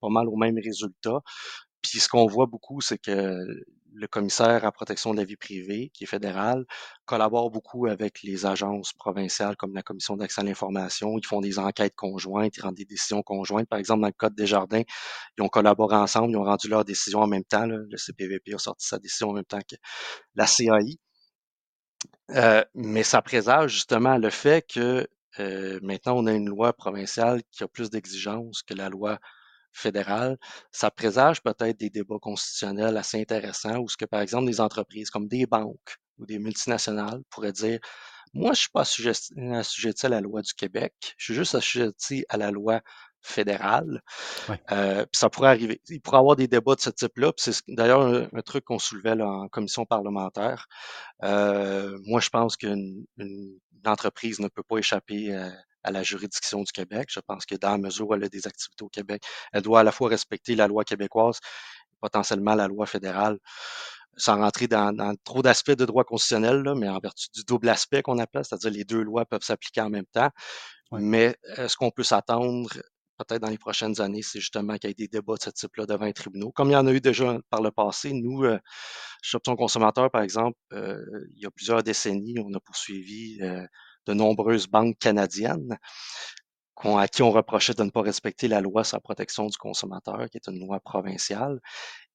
pas 0.00 0.08
mal 0.10 0.28
au 0.28 0.36
même 0.36 0.56
résultat. 0.62 1.20
Puis 1.82 2.00
ce 2.00 2.08
qu'on 2.08 2.26
voit 2.26 2.46
beaucoup, 2.46 2.80
c'est 2.80 2.98
que 2.98 3.38
le 3.96 4.06
commissaire 4.06 4.64
à 4.64 4.72
protection 4.72 5.12
de 5.12 5.18
la 5.18 5.24
vie 5.24 5.36
privée, 5.36 5.90
qui 5.94 6.04
est 6.04 6.06
fédéral, 6.06 6.64
collabore 7.06 7.50
beaucoup 7.50 7.86
avec 7.86 8.22
les 8.22 8.46
agences 8.46 8.92
provinciales 8.92 9.56
comme 9.56 9.74
la 9.74 9.82
Commission 9.82 10.16
d'accès 10.16 10.42
à 10.42 10.44
l'information. 10.44 11.16
Ils 11.18 11.26
font 11.26 11.40
des 11.40 11.58
enquêtes 11.58 11.94
conjointes, 11.96 12.56
ils 12.56 12.60
rendent 12.62 12.74
des 12.74 12.84
décisions 12.84 13.22
conjointes. 13.22 13.68
Par 13.68 13.78
exemple, 13.78 14.02
dans 14.02 14.08
le 14.08 14.12
Code 14.12 14.34
des 14.34 14.46
jardins, 14.46 14.82
ils 15.38 15.42
ont 15.42 15.48
collaboré 15.48 15.96
ensemble, 15.96 16.32
ils 16.32 16.36
ont 16.36 16.44
rendu 16.44 16.68
leur 16.68 16.84
décision 16.84 17.20
en 17.20 17.26
même 17.26 17.44
temps. 17.44 17.66
Le 17.66 17.96
CPVP 17.96 18.54
a 18.54 18.58
sorti 18.58 18.86
sa 18.86 18.98
décision 18.98 19.30
en 19.30 19.32
même 19.34 19.44
temps 19.44 19.60
que 19.68 19.76
la 20.34 20.46
CAI. 20.46 20.98
Euh, 22.32 22.64
mais 22.74 23.02
ça 23.02 23.22
présage 23.22 23.72
justement 23.72 24.18
le 24.18 24.30
fait 24.30 24.66
que 24.68 25.06
euh, 25.38 25.78
maintenant 25.82 26.16
on 26.16 26.26
a 26.26 26.32
une 26.32 26.48
loi 26.48 26.72
provinciale 26.72 27.42
qui 27.52 27.62
a 27.62 27.68
plus 27.68 27.90
d'exigences 27.90 28.62
que 28.62 28.74
la 28.74 28.88
loi 28.88 29.18
fédérale, 29.76 30.36
ça 30.72 30.90
présage 30.90 31.42
peut-être 31.42 31.78
des 31.78 31.90
débats 31.90 32.18
constitutionnels 32.20 32.96
assez 32.96 33.20
intéressants 33.20 33.78
où 33.78 33.88
ce 33.88 33.96
que, 33.96 34.04
par 34.04 34.20
exemple, 34.20 34.46
des 34.46 34.60
entreprises 34.60 35.10
comme 35.10 35.28
des 35.28 35.46
banques 35.46 35.96
ou 36.18 36.26
des 36.26 36.38
multinationales 36.38 37.22
pourraient 37.30 37.52
dire 37.52 37.78
Moi, 38.34 38.48
je 38.48 38.50
ne 38.50 38.54
suis 38.54 38.70
pas 38.70 38.80
assujetti 39.58 40.06
à 40.06 40.08
la 40.08 40.20
loi 40.20 40.42
du 40.42 40.54
Québec, 40.54 40.94
je 41.18 41.24
suis 41.24 41.34
juste 41.34 41.54
assujetti 41.54 42.24
à 42.28 42.36
la 42.36 42.50
loi 42.50 42.80
fédérale. 43.26 44.02
Euh, 44.70 45.02
puis 45.04 45.18
ça 45.18 45.28
pourrait 45.28 45.48
arriver. 45.48 45.80
Il 45.88 46.00
pourrait 46.00 46.18
y 46.18 46.20
avoir 46.20 46.36
des 46.36 46.48
débats 46.48 46.76
de 46.76 46.80
ce 46.80 46.90
type-là. 46.90 47.32
C'est 47.36 47.56
d'ailleurs 47.68 48.02
un, 48.02 48.42
truc 48.42 48.64
qu'on 48.64 48.78
soulevait 48.78 49.20
en 49.20 49.48
commission 49.48 49.84
parlementaire. 49.84 50.68
Euh, 51.24 51.98
moi, 52.04 52.20
je 52.20 52.28
pense 52.30 52.56
qu'une 52.56 53.04
entreprise 53.84 54.38
ne 54.38 54.48
peut 54.48 54.62
pas 54.62 54.78
échapper 54.78 55.34
à, 55.34 55.52
à 55.86 55.92
la 55.92 56.02
juridiction 56.02 56.62
du 56.62 56.72
Québec. 56.72 57.08
Je 57.10 57.20
pense 57.20 57.46
que 57.46 57.54
dans 57.54 57.70
la 57.72 57.78
mesure 57.78 58.08
où 58.08 58.14
elle 58.14 58.24
a 58.24 58.28
des 58.28 58.46
activités 58.46 58.84
au 58.84 58.88
Québec, 58.88 59.22
elle 59.52 59.62
doit 59.62 59.80
à 59.80 59.82
la 59.84 59.92
fois 59.92 60.08
respecter 60.08 60.54
la 60.54 60.66
loi 60.68 60.84
québécoise, 60.84 61.38
potentiellement 62.00 62.54
la 62.54 62.68
loi 62.68 62.86
fédérale, 62.86 63.38
sans 64.16 64.38
rentrer 64.38 64.66
dans, 64.66 65.14
trop 65.24 65.42
d'aspects 65.42 65.70
de 65.70 65.84
droit 65.84 66.04
constitutionnel, 66.04 66.62
là, 66.62 66.74
mais 66.74 66.88
en 66.88 66.98
vertu 66.98 67.28
du 67.34 67.44
double 67.44 67.68
aspect 67.68 68.02
qu'on 68.02 68.18
appelle, 68.18 68.44
c'est-à-dire 68.44 68.70
les 68.70 68.84
deux 68.84 69.02
lois 69.02 69.24
peuvent 69.26 69.42
s'appliquer 69.42 69.82
en 69.82 69.90
même 69.90 70.06
temps. 70.06 70.30
Mais 70.92 71.36
est-ce 71.56 71.76
qu'on 71.76 71.90
peut 71.90 72.04
s'attendre 72.04 72.70
peut-être 73.16 73.42
dans 73.42 73.48
les 73.48 73.58
prochaines 73.58 74.00
années, 74.00 74.22
c'est 74.22 74.40
justement 74.40 74.76
qu'il 74.76 74.90
y 74.90 74.92
ait 74.92 74.94
des 74.94 75.08
débats 75.08 75.34
de 75.34 75.42
ce 75.42 75.50
type-là 75.50 75.86
devant 75.86 76.04
les 76.04 76.12
tribunaux. 76.12 76.52
Comme 76.52 76.68
il 76.68 76.74
y 76.74 76.76
en 76.76 76.86
a 76.86 76.92
eu 76.92 77.00
déjà 77.00 77.38
par 77.50 77.62
le 77.62 77.70
passé, 77.70 78.12
nous, 78.12 78.44
euh, 78.44 78.58
chez 79.22 79.36
Option 79.36 79.56
Consommateur, 79.56 80.10
par 80.10 80.22
exemple, 80.22 80.58
euh, 80.72 80.98
il 81.34 81.42
y 81.42 81.46
a 81.46 81.50
plusieurs 81.50 81.82
décennies, 81.82 82.36
on 82.38 82.52
a 82.54 82.60
poursuivi 82.60 83.38
euh, 83.42 83.64
de 84.06 84.14
nombreuses 84.14 84.66
banques 84.66 84.98
canadiennes 84.98 85.78
à 86.84 87.08
qui 87.08 87.22
on 87.22 87.30
reprochait 87.30 87.74
de 87.74 87.82
ne 87.82 87.90
pas 87.90 88.02
respecter 88.02 88.48
la 88.48 88.60
loi 88.60 88.84
sur 88.84 88.96
la 88.96 89.00
protection 89.00 89.46
du 89.46 89.56
consommateur, 89.56 90.28
qui 90.30 90.36
est 90.36 90.48
une 90.48 90.60
loi 90.60 90.78
provinciale. 90.80 91.60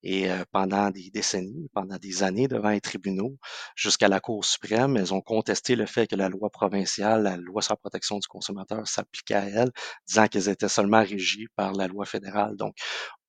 Et 0.04 0.32
euh, 0.32 0.44
pendant 0.52 0.90
des 0.90 1.10
décennies, 1.12 1.70
pendant 1.74 1.98
des 1.98 2.24
années 2.24 2.48
devant 2.48 2.70
les 2.70 2.82
tribunaux, 2.82 3.38
jusqu'à 3.76 4.08
la 4.08 4.20
Cour 4.20 4.46
suprême, 4.46 4.98
elles 4.98 5.14
ont 5.14 5.22
contesté 5.22 5.76
le 5.76 5.86
fait 5.86 6.08
que 6.08 6.16
la 6.16 6.30
loi 6.30 6.50
provinciale, 6.50 7.24
la 7.24 7.38
loi 7.38 7.62
sur 7.62 7.74
la 7.74 7.78
protection 7.78 8.18
du 8.20 8.28
consommateur 8.28 8.88
s'appliquait 8.88 9.36
à 9.36 9.46
elles, 9.46 9.72
disant 10.08 10.28
qu'elles 10.28 10.50
étaient 10.50 10.70
seulement 10.70 11.04
régies 11.04 11.48
par 11.56 11.74
la 11.74 11.88
loi 11.88 12.06
fédérale. 12.06 12.56
Donc, 12.56 12.76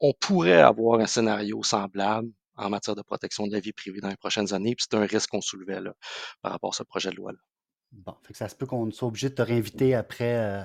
on 0.00 0.12
pourrait 0.18 0.62
avoir 0.62 1.00
un 1.00 1.06
scénario 1.06 1.62
semblable 1.62 2.28
en 2.56 2.70
matière 2.70 2.96
de 2.96 3.02
protection 3.02 3.46
de 3.46 3.52
la 3.52 3.60
vie 3.60 3.72
privée 3.72 4.00
dans 4.00 4.08
les 4.08 4.16
prochaines 4.16 4.54
années, 4.54 4.74
puis 4.74 4.86
c'est 4.90 4.96
un 4.96 5.06
risque 5.06 5.30
qu'on 5.30 5.40
soulevait 5.40 5.80
par 6.42 6.52
rapport 6.52 6.72
à 6.72 6.76
ce 6.76 6.82
projet 6.84 7.10
de 7.10 7.16
loi-là. 7.16 7.38
Bon, 7.92 8.14
fait 8.22 8.32
que 8.32 8.38
ça 8.38 8.48
se 8.48 8.54
peut 8.54 8.66
qu'on 8.66 8.90
soit 8.90 9.08
obligé 9.08 9.28
de 9.28 9.34
te 9.34 9.42
réinviter 9.42 9.94
après 9.94 10.36
euh, 10.36 10.62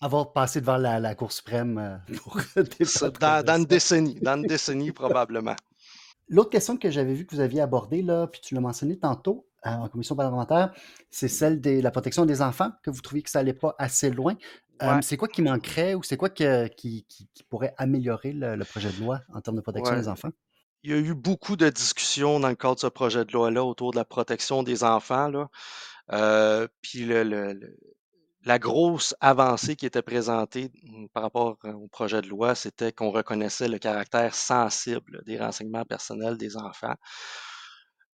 avoir 0.00 0.32
passé 0.32 0.60
devant 0.60 0.76
la, 0.76 1.14
Cour 1.14 1.32
suprême 1.32 1.78
euh, 1.78 2.16
pour 2.22 2.40
dans, 3.20 3.44
dans, 3.44 3.58
une 3.58 3.64
décennie, 3.64 4.18
dans 4.20 4.36
une 4.36 4.46
décennie 4.46 4.92
probablement. 4.92 5.56
L'autre 6.28 6.50
question 6.50 6.76
que 6.76 6.90
j'avais 6.90 7.14
vu 7.14 7.24
que 7.26 7.34
vous 7.34 7.40
aviez 7.40 7.60
abordée, 7.60 8.02
là, 8.02 8.26
puis 8.26 8.40
tu 8.40 8.54
l'as 8.54 8.60
mentionné 8.60 8.98
tantôt 8.98 9.46
euh, 9.66 9.70
en 9.70 9.88
commission 9.88 10.16
parlementaire, 10.16 10.72
c'est 11.10 11.28
celle 11.28 11.60
de 11.60 11.80
la 11.80 11.90
protection 11.90 12.26
des 12.26 12.42
enfants, 12.42 12.70
que 12.82 12.90
vous 12.90 13.00
trouviez 13.00 13.22
que 13.22 13.30
ça 13.30 13.40
n'allait 13.40 13.54
pas 13.54 13.74
assez 13.78 14.10
loin. 14.10 14.34
C'est 15.00 15.16
quoi 15.16 15.28
qui 15.28 15.40
manquerait 15.40 15.94
ou 15.94 16.02
c'est 16.02 16.16
quoi 16.16 16.28
qui, 16.28 17.06
pourrait 17.48 17.74
améliorer 17.78 18.32
le, 18.32 18.62
projet 18.64 18.90
de 18.90 19.00
loi 19.00 19.20
en 19.32 19.40
termes 19.40 19.56
de 19.56 19.62
protection 19.62 19.96
des 19.96 20.08
enfants? 20.08 20.28
Il 20.82 20.90
y 20.90 20.94
a 20.94 20.98
eu 20.98 21.14
beaucoup 21.14 21.56
de 21.56 21.68
discussions 21.68 22.38
dans 22.38 22.48
le 22.48 22.54
cadre 22.54 22.76
de 22.76 22.80
ce 22.80 22.86
projet 22.86 23.24
de 23.24 23.32
loi-là 23.32 23.64
autour 23.64 23.92
de 23.92 23.96
la 23.96 24.04
protection 24.04 24.62
des 24.62 24.84
enfants. 24.84 25.28
Là. 25.28 25.48
Puis 26.82 27.04
le, 27.04 27.76
la 28.44 28.58
grosse 28.60 29.14
avancée 29.20 29.74
qui 29.76 29.86
était 29.86 30.02
présentée 30.02 30.70
mmh, 30.84 31.06
par 31.12 31.24
rapport 31.24 31.58
euh, 31.64 31.72
au 31.72 31.88
projet 31.88 32.22
de 32.22 32.28
loi, 32.28 32.54
c'était 32.54 32.92
qu'on 32.92 33.10
reconnaissait 33.10 33.68
le 33.68 33.78
caractère 33.78 34.34
sensible 34.34 35.22
des 35.26 35.38
renseignements 35.38 35.84
personnels 35.84 36.38
des 36.38 36.56
enfants. 36.56 36.94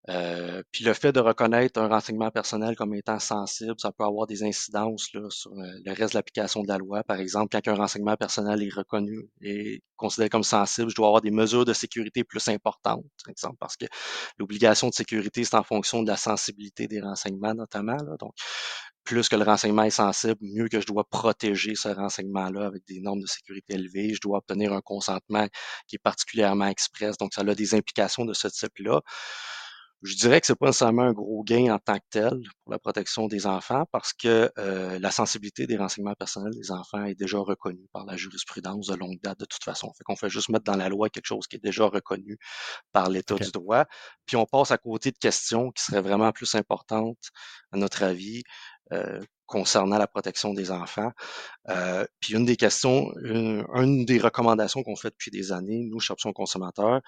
Euh, 0.08 0.62
puis 0.72 0.84
le 0.84 0.94
fait 0.94 1.12
de 1.12 1.20
reconnaître 1.20 1.78
un 1.78 1.88
renseignement 1.88 2.30
personnel 2.30 2.74
comme 2.74 2.94
étant 2.94 3.18
sensible, 3.18 3.74
ça 3.78 3.92
peut 3.92 4.04
avoir 4.04 4.26
des 4.26 4.42
incidences 4.42 5.04
sur 5.04 5.20
euh, 5.20 5.72
le 5.84 5.92
reste 5.92 6.14
de 6.14 6.18
l'application 6.18 6.62
de 6.62 6.68
la 6.68 6.78
loi. 6.78 7.04
Par 7.04 7.18
exemple, 7.20 7.48
quand 7.52 7.70
un 7.70 7.74
renseignement 7.76 8.16
personnel 8.16 8.62
est 8.62 8.74
reconnu 8.74 9.28
et 9.42 9.82
considéré 9.96 10.30
comme 10.30 10.42
sensible, 10.42 10.90
je 10.90 10.96
dois 10.96 11.08
avoir 11.08 11.20
des 11.20 11.30
mesures 11.30 11.66
de 11.66 11.74
sécurité 11.74 12.24
plus 12.24 12.48
importantes, 12.48 13.04
par 13.22 13.30
exemple, 13.30 13.56
parce 13.60 13.76
que 13.76 13.84
l'obligation 14.38 14.88
de 14.88 14.94
sécurité, 14.94 15.44
c'est 15.44 15.56
en 15.56 15.62
fonction 15.62 16.02
de 16.02 16.08
la 16.08 16.16
sensibilité 16.16 16.88
des 16.88 17.00
renseignements 17.00 17.54
notamment. 17.54 17.98
Donc, 18.18 18.32
plus 19.04 19.28
que 19.28 19.36
le 19.36 19.44
renseignement 19.44 19.82
est 19.82 19.90
sensible, 19.90 20.36
mieux 20.40 20.68
que 20.68 20.80
je 20.80 20.86
dois 20.86 21.04
protéger 21.04 21.74
ce 21.74 21.88
renseignement-là 21.88 22.66
avec 22.66 22.84
des 22.86 23.00
normes 23.00 23.20
de 23.20 23.26
sécurité 23.26 23.74
élevées. 23.74 24.14
Je 24.14 24.20
dois 24.20 24.38
obtenir 24.38 24.72
un 24.72 24.80
consentement 24.80 25.46
qui 25.88 25.96
est 25.96 26.02
particulièrement 26.02 26.66
express. 26.66 27.16
Donc, 27.18 27.34
ça 27.34 27.42
a 27.42 27.54
des 27.54 27.74
implications 27.74 28.24
de 28.24 28.32
ce 28.34 28.48
type-là. 28.48 29.00
Je 30.02 30.14
dirais 30.16 30.40
que 30.40 30.46
c'est 30.46 30.54
pas 30.54 30.66
nécessairement 30.66 31.02
un 31.02 31.12
gros 31.12 31.44
gain 31.44 31.74
en 31.74 31.78
tant 31.78 31.96
que 31.98 32.04
tel 32.08 32.40
pour 32.62 32.72
la 32.72 32.78
protection 32.78 33.28
des 33.28 33.46
enfants 33.46 33.84
parce 33.92 34.14
que 34.14 34.50
euh, 34.58 34.98
la 34.98 35.10
sensibilité 35.10 35.66
des 35.66 35.76
renseignements 35.76 36.14
personnels 36.14 36.54
des 36.54 36.70
enfants 36.70 37.04
est 37.04 37.14
déjà 37.14 37.38
reconnue 37.38 37.86
par 37.92 38.06
la 38.06 38.16
jurisprudence 38.16 38.86
de 38.86 38.94
longue 38.94 39.20
date 39.22 39.40
de 39.40 39.44
toute 39.44 39.62
façon. 39.62 39.92
Fait 39.98 40.04
qu'on 40.04 40.16
fait 40.16 40.30
juste 40.30 40.48
mettre 40.48 40.64
dans 40.64 40.76
la 40.76 40.88
loi 40.88 41.10
quelque 41.10 41.26
chose 41.26 41.46
qui 41.46 41.56
est 41.56 41.62
déjà 41.62 41.84
reconnu 41.84 42.38
par 42.92 43.10
l'état 43.10 43.34
du 43.34 43.50
droit. 43.50 43.84
Puis 44.24 44.36
on 44.36 44.46
passe 44.46 44.70
à 44.70 44.78
côté 44.78 45.10
de 45.10 45.18
questions 45.18 45.70
qui 45.70 45.84
seraient 45.84 46.02
vraiment 46.02 46.32
plus 46.32 46.54
importantes, 46.54 47.28
à 47.72 47.76
notre 47.76 48.02
avis, 48.02 48.42
euh, 48.92 49.20
concernant 49.50 49.98
la 49.98 50.06
protection 50.06 50.54
des 50.54 50.70
enfants. 50.70 51.10
Euh, 51.68 52.06
puis 52.20 52.34
une 52.34 52.46
des 52.46 52.56
questions, 52.56 53.12
une, 53.24 54.04
des 54.04 54.18
recommandations 54.18 54.84
qu'on 54.84 54.94
fait 54.94 55.10
depuis 55.10 55.32
des 55.32 55.50
années, 55.50 55.82
nous, 55.90 55.98
chez 55.98 56.12
Option 56.12 56.32
Consommateur, 56.32 57.00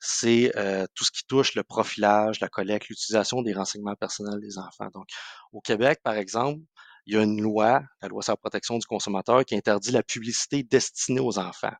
c'est 0.00 0.56
euh, 0.56 0.86
tout 0.94 1.04
ce 1.04 1.12
qui 1.12 1.24
touche 1.26 1.54
le 1.54 1.62
profilage, 1.62 2.40
la 2.40 2.48
collecte, 2.48 2.88
l'utilisation 2.88 3.42
des 3.42 3.52
renseignements 3.52 3.94
personnels 3.94 4.40
des 4.40 4.58
enfants. 4.58 4.88
Donc, 4.94 5.06
au 5.52 5.60
Québec, 5.60 6.00
par 6.02 6.14
exemple, 6.14 6.60
il 7.04 7.14
y 7.14 7.18
a 7.18 7.22
une 7.22 7.42
loi, 7.42 7.82
la 8.00 8.08
loi 8.08 8.22
sur 8.22 8.32
la 8.32 8.38
protection 8.38 8.78
du 8.78 8.86
consommateur, 8.86 9.44
qui 9.44 9.54
interdit 9.54 9.90
la 9.90 10.02
publicité 10.02 10.62
destinée 10.62 11.20
aux 11.20 11.38
enfants. 11.38 11.74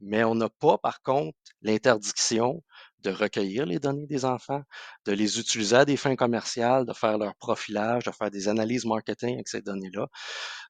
Mais 0.00 0.22
on 0.22 0.34
n'a 0.34 0.50
pas, 0.50 0.76
par 0.76 1.00
contre, 1.00 1.36
l'interdiction 1.62 2.62
de 3.02 3.10
recueillir 3.10 3.66
les 3.66 3.78
données 3.78 4.06
des 4.06 4.24
enfants, 4.24 4.62
de 5.04 5.12
les 5.12 5.38
utiliser 5.38 5.76
à 5.76 5.84
des 5.84 5.96
fins 5.96 6.16
commerciales, 6.16 6.86
de 6.86 6.92
faire 6.92 7.18
leur 7.18 7.34
profilage, 7.36 8.04
de 8.04 8.10
faire 8.10 8.30
des 8.30 8.48
analyses 8.48 8.84
marketing 8.84 9.34
avec 9.34 9.48
ces 9.48 9.62
données-là. 9.62 10.06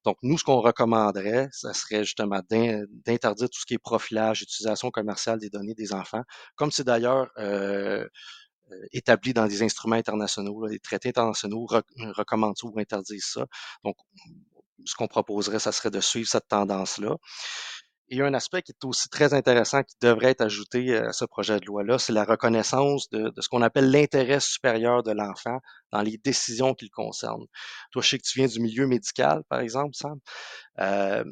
Donc, 0.05 0.17
nous, 0.23 0.39
ce 0.39 0.45
qu'on 0.45 0.61
recommanderait, 0.61 1.49
ce 1.53 1.73
serait 1.73 2.05
justement 2.05 2.41
d'interdire 2.51 3.49
tout 3.51 3.61
ce 3.61 3.67
qui 3.67 3.75
est 3.75 3.79
profilage, 3.79 4.43
utilisation 4.43 4.91
commerciale 4.91 5.39
des 5.39 5.51
données 5.51 5.75
des 5.75 5.93
enfants, 5.93 6.23
comme 6.57 6.71
c'est 6.71 6.85
d'ailleurs 6.85 7.29
euh, 7.39 8.07
euh, 8.73 8.87
établi 8.93 9.33
dans 9.33 9.47
des 9.47 9.63
instruments 9.63 9.97
internationaux, 9.97 10.69
des 10.69 10.81
traités 10.81 11.11
internationaux 11.11 11.67
recommandent 12.17 12.57
ou 12.65 12.79
interdisent 12.79 13.25
ça. 13.27 13.47
Donc, 13.85 13.97
ce 14.85 14.95
qu'on 14.95 15.09
proposerait, 15.09 15.59
ça 15.59 15.73
serait 15.73 15.91
de 15.91 16.01
suivre 16.01 16.29
cette 16.29 16.49
tendance-là. 16.49 17.17
Et 18.09 18.21
un 18.21 18.35
aspect 18.35 18.63
qui 18.63 18.73
est 18.73 18.85
aussi 18.85 19.09
très 19.09 19.35
intéressant 19.35 19.83
qui 19.83 19.97
devrait 20.01 20.31
être 20.31 20.41
ajouté 20.41 20.95
euh, 20.95 21.09
à 21.09 21.13
ce 21.13 21.25
projet 21.25 21.59
de 21.59 21.67
loi-là, 21.67 21.99
c'est 21.99 22.13
la 22.13 22.25
reconnaissance 22.25 23.11
de, 23.11 23.33
ce 23.39 23.49
qu'on 23.49 23.63
appelle 23.63 23.91
l'intérêt 23.91 24.39
supérieur 24.39 25.03
de 25.03 25.11
l'enfant 25.11 25.59
dans 25.91 26.03
les 26.03 26.17
décisions 26.19 26.75
qui 26.75 26.85
le 26.85 26.91
concernent. 26.91 27.47
Toi, 27.91 28.03
je 28.03 28.09
sais 28.09 28.19
que 28.19 28.25
tu 28.25 28.39
viens 28.39 28.49
du 28.49 28.61
milieu 28.61 28.87
médical, 28.87 29.43
par 29.49 29.61
exemple, 29.61 29.95
Sam. 29.95 30.19
Euh, 30.81 31.25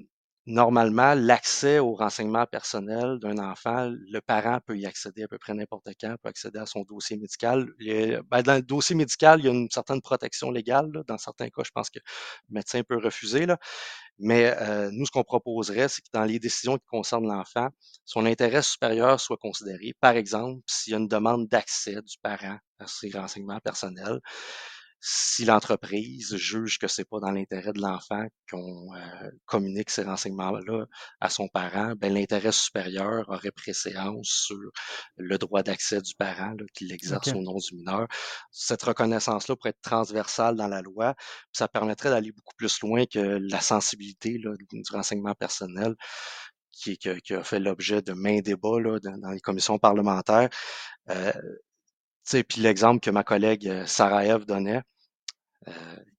normalement, 0.47 1.15
l'accès 1.15 1.79
aux 1.79 1.95
renseignements 1.95 2.47
personnels 2.47 3.19
d'un 3.21 3.39
enfant, 3.39 3.91
le 3.91 4.21
parent 4.21 4.59
peut 4.67 4.77
y 4.77 4.85
accéder 4.87 5.23
à 5.23 5.29
peu 5.29 5.39
près 5.39 5.55
n'importe 5.55 5.89
quand, 6.01 6.15
peut 6.23 6.29
accéder 6.29 6.59
à 6.59 6.67
son 6.67 6.83
dossier 6.83 7.17
médical. 7.17 7.67
Ben, 8.31 8.43
dans 8.43 8.57
le 8.57 8.63
dossier 8.63 8.95
médical, 8.95 9.41
il 9.41 9.47
y 9.47 9.49
a 9.49 9.53
une 9.53 9.71
certaine 9.71 10.03
protection 10.03 10.51
légale. 10.51 10.91
Dans 11.07 11.19
certains 11.19 11.49
cas, 11.49 11.63
je 11.65 11.71
pense 11.71 11.89
que 11.89 11.99
le 12.49 12.55
médecin 12.55 12.83
peut 12.83 12.99
refuser. 12.99 13.47
Là. 13.47 13.59
Mais 14.19 14.55
euh, 14.61 14.91
nous, 14.93 15.07
ce 15.07 15.11
qu'on 15.11 15.25
proposerait, 15.25 15.89
c'est 15.89 16.03
que 16.03 16.09
dans 16.13 16.25
les 16.25 16.39
décisions 16.39 16.79
qui 16.79 16.87
concernent 16.87 17.27
l'enfant, 17.27 17.69
son 18.05 18.27
intérêt 18.27 18.63
supérieur 18.63 19.21
soit 19.21 19.37
considéré. 19.37 19.95
Par 20.01 20.13
exemple, 20.17 20.61
s'il 20.67 20.93
y 20.93 20.95
a 20.95 20.99
une 20.99 21.09
demande 21.09 21.49
d'accès 21.49 21.95
du 21.95 22.17
parent 22.23 22.59
à 22.79 22.87
ses 22.87 23.11
renseignements 23.11 23.61
personnels, 23.61 24.21
si 25.07 25.45
l'entreprise 25.45 26.35
juge 26.37 26.79
que 26.79 26.89
c'est 26.89 27.05
pas 27.05 27.21
dans 27.21 27.31
l'intérêt 27.31 27.75
de 27.75 27.81
l'enfant 27.83 28.25
qu'on 28.51 28.87
euh, 28.95 29.31
communique 29.45 29.91
ces 29.91 30.03
renseignements-là 30.03 30.87
à 31.21 31.29
son 31.29 31.47
parent, 31.49 31.93
ben 31.95 32.15
l'intérêt 32.15 32.53
supérieur 32.53 33.29
aurait 33.29 33.51
préséance 33.51 34.47
sur 34.47 34.57
le 35.19 35.37
droit 35.37 35.63
d'accès 35.63 36.01
du 36.01 36.15
parent 36.15 36.55
qui 36.73 36.87
l'exerce 36.87 37.29
au 37.35 37.43
nom 37.43 37.59
du 37.59 37.75
mineur. 37.75 38.07
Cette 38.51 38.83
reconnaissance-là 38.83 39.57
pourrait 39.57 39.71
être 39.71 39.83
transversale 39.83 40.57
dans 40.57 40.69
la 40.69 40.81
loi, 40.81 41.15
ça 41.53 41.69
permettrait 41.69 42.09
d'aller 42.09 42.33
beaucoup 42.33 42.55
plus 42.57 42.81
loin 42.81 43.05
que 43.05 43.19
la 43.19 43.61
sensibilité 43.61 44.39
là, 44.39 44.55
du 44.57 44.83
renseignement 44.91 45.35
personnel 45.35 45.95
qui, 46.73 46.97
qui, 46.97 47.35
a 47.35 47.45
fait 47.45 47.61
l'objet 47.61 48.01
de 48.01 48.15
main 48.15 48.41
débats 48.41 48.81
là, 48.81 48.99
dans, 49.01 49.31
les 49.31 49.41
commissions 49.41 49.79
parlementaires. 49.79 50.49
Euh, 51.11 51.33
puis 52.25 52.63
l'exemple 52.63 53.01
que 53.01 53.11
ma 53.11 53.23
collègue 53.23 53.69
euh, 53.69 53.85
Sarah 53.87 54.25
Eve 54.25 54.47
donnait, 54.47 54.81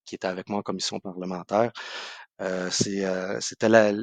qui 0.05 0.15
était 0.15 0.27
avec 0.27 0.49
moi 0.49 0.59
en 0.59 0.61
commission 0.61 0.99
parlementaire, 0.99 1.71
euh, 2.41 2.69
euh, 2.87 3.39
c'était 3.39 3.69
la, 3.69 3.93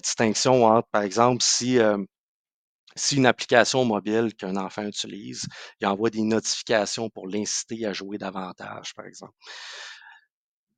distinction 0.00 0.64
entre, 0.64 0.88
par 0.90 1.02
exemple, 1.02 1.42
si, 1.42 1.78
si 2.96 3.16
une 3.16 3.26
application 3.26 3.84
mobile 3.84 4.34
qu'un 4.36 4.56
enfant 4.56 4.82
utilise, 4.82 5.46
il 5.80 5.86
envoie 5.86 6.10
des 6.10 6.22
notifications 6.22 7.08
pour 7.10 7.28
l'inciter 7.28 7.86
à 7.86 7.92
jouer 7.92 8.18
davantage, 8.18 8.94
par 8.94 9.06
exemple. 9.06 9.34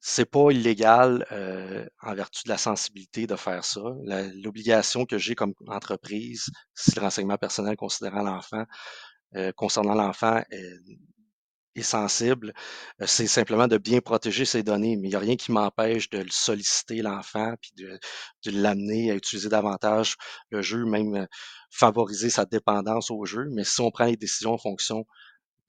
C'est 0.03 0.25
pas 0.25 0.51
illégal 0.51 1.27
en 2.03 2.15
vertu 2.15 2.43
de 2.45 2.51
la 2.51 2.59
sensibilité 2.59 3.27
de 3.27 3.37
faire 3.37 3.65
ça. 3.65 3.83
L'obligation 4.43 5.05
que 5.05 5.19
j'ai 5.19 5.35
comme 5.35 5.55
entreprise, 5.67 6.47
si 6.75 6.95
le 6.95 7.03
renseignement 7.03 7.37
personnel 7.37 7.77
considérant 7.77 8.23
l'enfant, 8.23 8.65
concernant 9.57 9.95
l'enfant 9.95 10.43
est 11.75 11.83
sensible, 11.83 12.53
c'est 13.05 13.27
simplement 13.27 13.69
de 13.69 13.79
bien 13.79 14.01
protéger 14.01 14.45
ses 14.45 14.63
données. 14.63 14.97
Mais 14.97 15.09
il 15.09 15.11
n'y 15.11 15.17
a 15.17 15.21
rien 15.21 15.37
qui 15.37 15.53
m'empêche 15.53 16.11
de 16.11 16.19
le 16.19 16.31
solliciter, 16.31 17.03
l'enfant, 17.03 17.55
puis 17.61 17.73
de, 17.77 17.99
l'amener 18.51 19.11
à 19.11 19.15
utiliser 19.15 19.49
davantage 19.49 20.17
le 20.51 20.63
jeu, 20.63 20.85
même 20.85 21.27
favoriser 21.71 22.31
sa 22.31 22.45
dépendance 22.45 23.11
au 23.11 23.25
jeu. 23.25 23.49
Mais 23.53 23.65
si 23.65 23.81
on 23.81 23.91
prend 23.91 24.07
les 24.07 24.17
décisions 24.17 24.53
en 24.53 24.59
fonction 24.59 25.05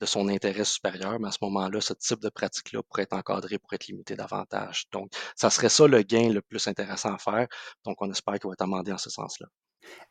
de 0.00 0.06
son 0.06 0.28
intérêt 0.28 0.64
supérieur, 0.64 1.20
mais 1.20 1.28
à 1.28 1.30
ce 1.30 1.38
moment-là, 1.42 1.80
ce 1.80 1.92
type 1.92 2.20
de 2.20 2.28
pratique-là 2.28 2.82
pourrait 2.82 3.02
être 3.02 3.12
encadré, 3.12 3.58
pourrait 3.58 3.76
être 3.76 3.86
limité 3.86 4.16
davantage. 4.16 4.86
Donc, 4.90 5.12
ça 5.36 5.48
serait 5.48 5.68
ça 5.68 5.86
le 5.86 6.02
gain 6.02 6.30
le 6.30 6.42
plus 6.42 6.66
intéressant 6.66 7.14
à 7.14 7.18
faire. 7.18 7.46
Donc, 7.84 8.02
on 8.02 8.10
espère 8.10 8.34
qu'il 8.34 8.48
va 8.48 8.54
être 8.54 8.62
amendé 8.62 8.90
en 8.90 8.98
ce 8.98 9.10
sens-là. 9.10 9.46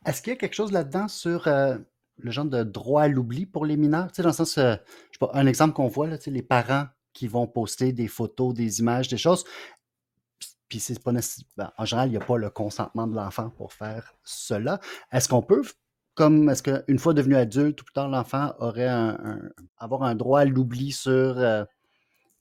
Est-ce 0.06 0.22
qu'il 0.22 0.32
y 0.32 0.36
a 0.36 0.38
quelque 0.38 0.54
chose 0.54 0.72
là-dedans 0.72 1.08
sur 1.08 1.46
le 2.22 2.30
genre 2.30 2.44
de 2.44 2.62
droit 2.62 3.02
à 3.02 3.08
l'oubli 3.08 3.46
pour 3.46 3.66
les 3.66 3.76
mineurs? 3.76 4.08
Dans 4.16 4.24
le 4.24 4.32
sens, 4.32 4.58
euh, 4.58 4.74
je 5.10 5.18
sais 5.18 5.18
pas, 5.18 5.30
un 5.34 5.46
exemple 5.46 5.74
qu'on 5.74 5.88
voit, 5.88 6.06
là, 6.06 6.18
tu 6.18 6.24
sais, 6.24 6.30
les 6.30 6.42
parents 6.42 6.86
qui 7.12 7.28
vont 7.28 7.46
poster 7.46 7.92
des 7.92 8.08
photos, 8.08 8.54
des 8.54 8.80
images, 8.80 9.08
des 9.08 9.18
choses. 9.18 9.44
Puis 10.68 10.80
c'est 10.80 11.02
pas 11.02 11.12
ben, 11.12 11.70
en 11.76 11.84
général, 11.84 12.08
il 12.08 12.12
n'y 12.12 12.16
a 12.16 12.24
pas 12.24 12.38
le 12.38 12.48
consentement 12.48 13.06
de 13.06 13.14
l'enfant 13.14 13.50
pour 13.50 13.72
faire 13.74 14.14
cela. 14.24 14.80
Est-ce 15.12 15.28
qu'on 15.28 15.42
peut, 15.42 15.62
comme 16.14 16.48
est-ce 16.48 16.62
qu'une 16.62 16.98
fois 16.98 17.12
devenu 17.12 17.36
adulte 17.36 17.82
ou 17.82 17.84
plus 17.84 17.92
tard, 17.92 18.08
l'enfant 18.08 18.54
aurait 18.58 18.88
un, 18.88 19.18
avoir 19.76 20.04
un 20.04 20.14
droit 20.14 20.40
à 20.40 20.44
l'oubli 20.46 20.92
sur 20.92 21.10
euh, 21.38 21.64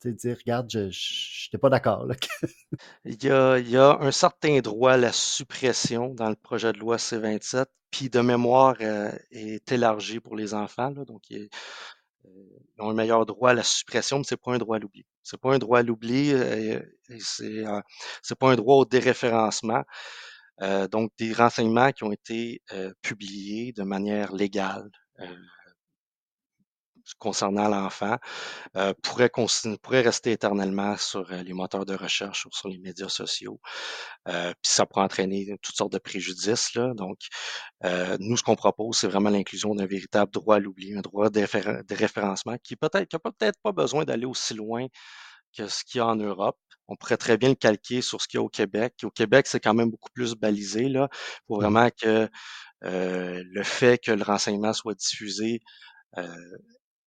dire, 0.10 0.38
regarde, 0.38 0.70
je 0.70 1.48
n'étais 1.48 1.58
pas 1.58 1.70
d'accord. 1.70 2.08
il, 3.06 3.24
y 3.24 3.30
a, 3.78 3.98
un 4.00 4.12
certain 4.12 4.60
droit 4.60 4.94
à 4.94 4.98
la 4.98 5.12
suppression 5.12 6.14
dans 6.14 6.30
le 6.30 6.36
projet 6.36 6.74
de 6.74 6.80
loi 6.80 6.98
C-27 6.98 7.66
puis 7.92 8.10
de 8.10 8.22
mémoire 8.22 8.76
euh, 8.82 9.12
est 9.32 9.70
élargi 9.72 10.20
pour 10.20 10.36
les 10.36 10.54
enfants. 10.54 10.92
donc, 10.92 11.24
euh, 11.32 11.48
ils, 12.24 12.82
ont 12.82 12.90
un 12.90 12.94
meilleur 12.94 13.26
droit 13.26 13.52
à 13.52 13.54
la 13.54 13.64
suppression, 13.64 14.18
mais 14.18 14.24
c'est 14.24 14.38
pas 14.38 14.54
un 14.54 14.58
droit 14.58 14.78
à 14.78 14.80
l'oubli. 14.80 15.06
C'est 15.24 15.40
pas 15.40 15.54
un 15.54 15.60
droit 15.60 15.80
à 15.80 15.84
l'oubli, 15.84 16.32
euh, 16.34 16.80
c'est 17.20 17.64
c'est 18.24 18.38
pas 18.38 18.52
un 18.52 18.56
droit 18.56 18.78
au 18.78 18.86
déréférencement. 18.86 19.84
donc, 20.92 21.12
des 21.18 21.34
renseignements 21.34 21.92
qui 21.92 22.04
ont 22.04 22.12
été 22.12 22.62
publiés 23.02 23.74
de 23.74 23.84
manière 23.84 24.34
légale 24.34 24.90
concernant 27.20 27.68
l'enfant 27.68 28.18
pourraient, 29.04 29.32
pourrait 29.82 30.02
rester 30.02 30.32
éternellement 30.32 30.98
sur 30.98 31.32
les 31.32 31.54
moteurs 31.54 31.86
de 31.86 31.96
recherche 31.96 32.46
ou 32.46 32.50
sur 32.52 32.68
les 32.68 32.80
médias 32.80 33.10
sociaux. 33.10 33.60
puis 34.26 34.56
ça 34.64 34.86
pourrait 34.86 35.04
entraîner 35.04 35.58
toutes 35.62 35.76
sortes 35.76 35.94
de 35.94 36.00
préjudices. 36.00 36.74
Là. 36.76 36.94
Donc, 36.96 37.20
nous, 38.20 38.38
ce 38.38 38.44
qu'on 38.44 38.56
propose, 38.56 38.98
c'est 38.98 39.08
vraiment 39.08 39.30
l'inclusion 39.30 39.76
d'un 39.76 39.86
véritable 39.86 40.32
droit 40.32 40.56
à 40.56 40.60
l'oubli, 40.60 40.96
un 40.96 41.02
droit 41.02 41.30
de 41.30 41.94
référencement 41.94 42.58
qui 42.64 42.76
peut-être 42.76 43.14
n'a 43.14 43.20
peut-être 43.20 43.60
pas 43.64 43.72
besoin 43.72 44.04
d'aller 44.06 44.26
aussi 44.26 44.54
loin 44.54 44.88
que 45.58 45.68
ce 45.68 45.84
qu'il 45.84 46.00
y 46.00 46.02
a 46.02 46.08
en 46.08 46.16
Europe. 46.16 46.58
On 46.88 46.96
pourrait 46.96 47.18
très 47.18 47.38
bien 47.38 47.50
le 47.50 47.56
calquer 47.56 48.02
sur 48.02 48.22
ce 48.22 48.28
qu'il 48.28 48.38
y 48.38 48.42
a 48.42 48.44
au 48.44 48.50
Québec. 48.50 48.96
Au 49.04 49.12
Québec, 49.12 49.48
c'est 49.48 49.60
quand 49.60 49.74
même 49.74 49.92
beaucoup 49.92 50.10
plus 50.14 50.36
balisé. 50.36 50.90
Là. 50.90 51.10
Il 51.12 51.18
faut 51.48 51.58
mmh 51.58 51.62
vraiment 51.62 51.90
que 51.90 52.30
le 52.82 53.64
fait 53.64 53.98
que 53.98 54.12
le 54.12 54.24
renseignement 54.24 54.74
soit 54.74 54.96
diffusé 54.96 55.62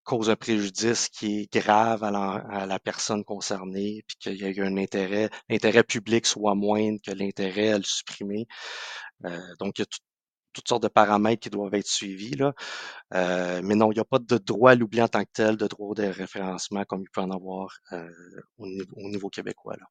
cause 0.05 0.31
un 0.31 0.37
préjudice 0.37 1.09
qui 1.09 1.41
est 1.41 1.59
grave 1.59 2.05
à 2.05 2.11
la, 2.67 2.79
personne 2.79 3.25
concernée, 3.25 4.05
puis 4.07 4.17
qu'il 4.19 4.37
y 4.37 4.45
a 4.45 4.49
eu 4.49 4.63
un 4.63 4.77
intérêt, 4.77 5.31
l'intérêt 5.49 5.83
public 5.83 6.27
soit 6.27 6.55
moindre 6.55 6.99
que 7.05 7.11
l'intérêt 7.11 7.71
à 7.71 7.79
le 7.79 7.85
supprimer. 7.85 8.47
Euh, 9.25 9.39
donc, 9.59 9.79
il 9.79 9.83
y 9.83 9.85
a 9.85 9.87
toutes 10.53 10.69
sortes 10.69 10.83
de 10.83 10.89
paramètres 10.89 11.43
qui 11.43 11.51
doivent 11.51 11.75
être 11.75 11.89
suivis. 11.89 12.37
Euh, 13.15 13.61
mais 13.65 13.75
non, 13.75 13.91
il 13.91 13.97
n'y 13.97 14.01
a 14.01 14.05
pas 14.05 14.19
de 14.19 14.39
droit 14.39 14.73
à 14.73 14.75
l'oubli 14.75 15.03
en 15.03 15.09
tant 15.09 15.25
que 15.25 15.31
tel, 15.33 15.57
de 15.57 15.67
droit 15.67 15.95
de 15.95 16.05
référencement 16.05 16.85
comme 16.85 17.03
il 17.03 17.11
peut 17.11 17.23
en 17.23 17.31
avoir 17.31 17.77
euh, 17.93 18.09
au, 18.59 18.67
niveau, 18.67 19.29
québécois. 19.31 19.77
Là. 19.79 19.87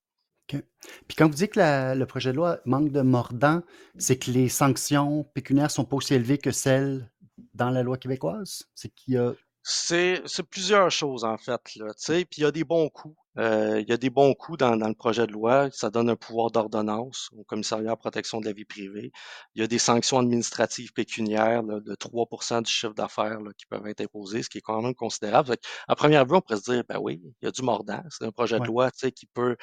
Puis 1.07 1.15
quand 1.17 1.27
vous 1.27 1.35
dites 1.35 1.53
que 1.53 1.95
le 1.95 2.05
projet 2.05 2.31
de 2.31 2.35
loi 2.35 2.59
manque 2.65 2.91
de 2.91 3.01
mordant, 3.01 3.61
c'est 3.97 4.17
que 4.17 4.29
les 4.29 4.49
sanctions 4.49 5.23
pécuniaires 5.33 5.71
sont 5.71 5.85
pas 5.85 5.95
aussi 5.95 6.13
élevées 6.13 6.37
que 6.37 6.51
celles 6.51 7.09
dans 7.53 7.69
la 7.69 7.83
loi 7.83 7.97
québécoise? 7.97 8.63
C'est 8.75 8.89
qu'il 8.89 9.15
y 9.15 9.17
a 9.17 9.33
c'est 9.63 10.43
plusieurs 10.49 10.91
choses 10.91 11.23
en 11.23 11.37
fait, 11.37 11.75
là, 11.75 11.93
tu 11.93 12.03
sais, 12.03 12.25
puis 12.25 12.41
il 12.41 12.43
y 12.43 12.45
a 12.45 12.51
des 12.51 12.63
bons 12.63 12.89
coups. 12.89 13.15
Euh, 13.39 13.81
il 13.81 13.89
y 13.89 13.93
a 13.93 13.97
des 13.97 14.11
bons 14.11 14.33
coups 14.35 14.59
dans, 14.59 14.77
dans 14.77 14.87
le 14.87 14.93
projet 14.93 15.25
de 15.25 15.31
loi. 15.31 15.69
Ça 15.71 15.89
donne 15.89 16.09
un 16.09 16.15
pouvoir 16.15 16.51
d'ordonnance 16.51 17.29
au 17.35 17.43
commissariat 17.43 17.91
à 17.91 17.95
protection 17.95 18.39
de 18.39 18.45
la 18.45 18.53
vie 18.53 18.65
privée. 18.65 19.11
Il 19.55 19.61
y 19.61 19.63
a 19.63 19.67
des 19.67 19.79
sanctions 19.79 20.19
administratives 20.19 20.93
pécuniaires 20.93 21.63
de 21.63 21.95
3% 21.95 22.61
du 22.61 22.71
chiffre 22.71 22.93
d'affaires 22.93 23.39
qui 23.57 23.65
peuvent 23.65 23.87
être 23.87 24.01
imposées, 24.01 24.43
ce 24.43 24.49
qui 24.49 24.59
est 24.59 24.61
quand 24.61 24.81
même 24.81 24.93
considérable. 24.93 25.55
à 25.87 25.95
première 25.95 26.25
vue, 26.25 26.35
on 26.35 26.41
pourrait 26.41 26.59
se 26.59 26.71
dire, 26.71 26.83
ben 26.87 26.99
oui, 27.01 27.21
il 27.41 27.45
y 27.45 27.47
a 27.47 27.51
du 27.51 27.63
mordant. 27.63 28.03
C'est 28.09 28.25
un 28.25 28.31
projet 28.31 28.59
de 28.59 28.65
loi, 28.65 28.91
qui 28.91 29.25
peut 29.33 29.55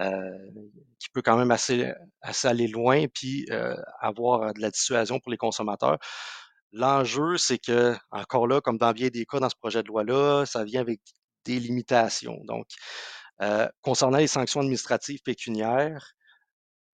euh, 0.00 0.20
qui 0.98 1.10
peut 1.10 1.22
quand 1.22 1.36
même 1.36 1.50
assez, 1.50 1.92
assez 2.22 2.48
aller 2.48 2.68
loin 2.68 3.06
puis 3.12 3.46
euh, 3.50 3.76
avoir 4.00 4.54
de 4.54 4.60
la 4.60 4.70
dissuasion 4.70 5.20
pour 5.20 5.30
les 5.30 5.36
consommateurs. 5.36 5.98
L'enjeu, 6.72 7.36
c'est 7.36 7.58
que, 7.58 7.96
encore 8.10 8.46
là, 8.46 8.60
comme 8.60 8.78
dans 8.78 8.92
bien 8.92 9.08
des 9.08 9.26
cas 9.26 9.40
dans 9.40 9.50
ce 9.50 9.56
projet 9.56 9.82
de 9.82 9.88
loi-là, 9.88 10.46
ça 10.46 10.64
vient 10.64 10.80
avec 10.80 11.00
des 11.44 11.58
limitations. 11.60 12.38
Donc, 12.44 12.66
euh, 13.42 13.68
concernant 13.82 14.18
les 14.18 14.26
sanctions 14.26 14.60
administratives 14.60 15.20
pécuniaires, 15.22 16.12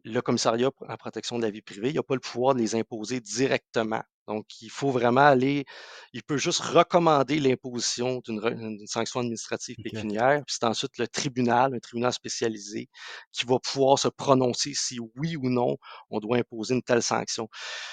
le 0.04 0.20
commissariat 0.20 0.70
en 0.80 0.96
protection 0.96 1.38
de 1.38 1.42
la 1.42 1.50
vie 1.50 1.62
privée, 1.62 1.90
il 1.90 1.96
n'a 1.96 2.02
pas 2.02 2.14
le 2.14 2.20
pouvoir 2.20 2.54
de 2.54 2.60
les 2.60 2.74
imposer 2.74 3.20
directement. 3.20 4.02
Donc, 4.28 4.60
il 4.60 4.70
faut 4.70 4.90
vraiment 4.90 5.22
aller, 5.22 5.64
il 6.12 6.22
peut 6.22 6.36
juste 6.36 6.60
recommander 6.60 7.40
l'imposition 7.40 8.20
d'une 8.26 8.86
sanction 8.86 9.20
administrative 9.20 9.76
pécuniaire, 9.82 10.42
puis 10.46 10.56
c'est 10.58 10.66
ensuite 10.66 10.98
le 10.98 11.08
tribunal, 11.08 11.74
un 11.74 11.78
tribunal 11.78 12.12
spécialisé, 12.12 12.88
qui 13.32 13.46
va 13.46 13.58
pouvoir 13.58 13.98
se 13.98 14.08
prononcer 14.08 14.74
si 14.74 15.00
oui 15.16 15.36
ou 15.36 15.48
non 15.48 15.78
on 16.10 16.20
doit 16.20 16.36
imposer 16.36 16.74
une 16.74 16.82
telle 16.82 17.02
sanction. 17.02 17.48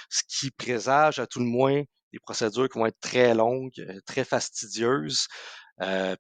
Ce 0.10 0.24
qui 0.28 0.52
présage 0.52 1.20
à 1.20 1.26
tout 1.26 1.40
le 1.40 1.46
moins 1.46 1.84
des 2.12 2.20
procédures 2.20 2.68
qui 2.68 2.80
vont 2.80 2.86
être 2.86 3.00
très 3.00 3.34
longues, 3.34 3.72
euh, 3.80 4.00
très 4.06 4.26
fastidieuses. 4.26 5.28
Euh, 5.82 6.16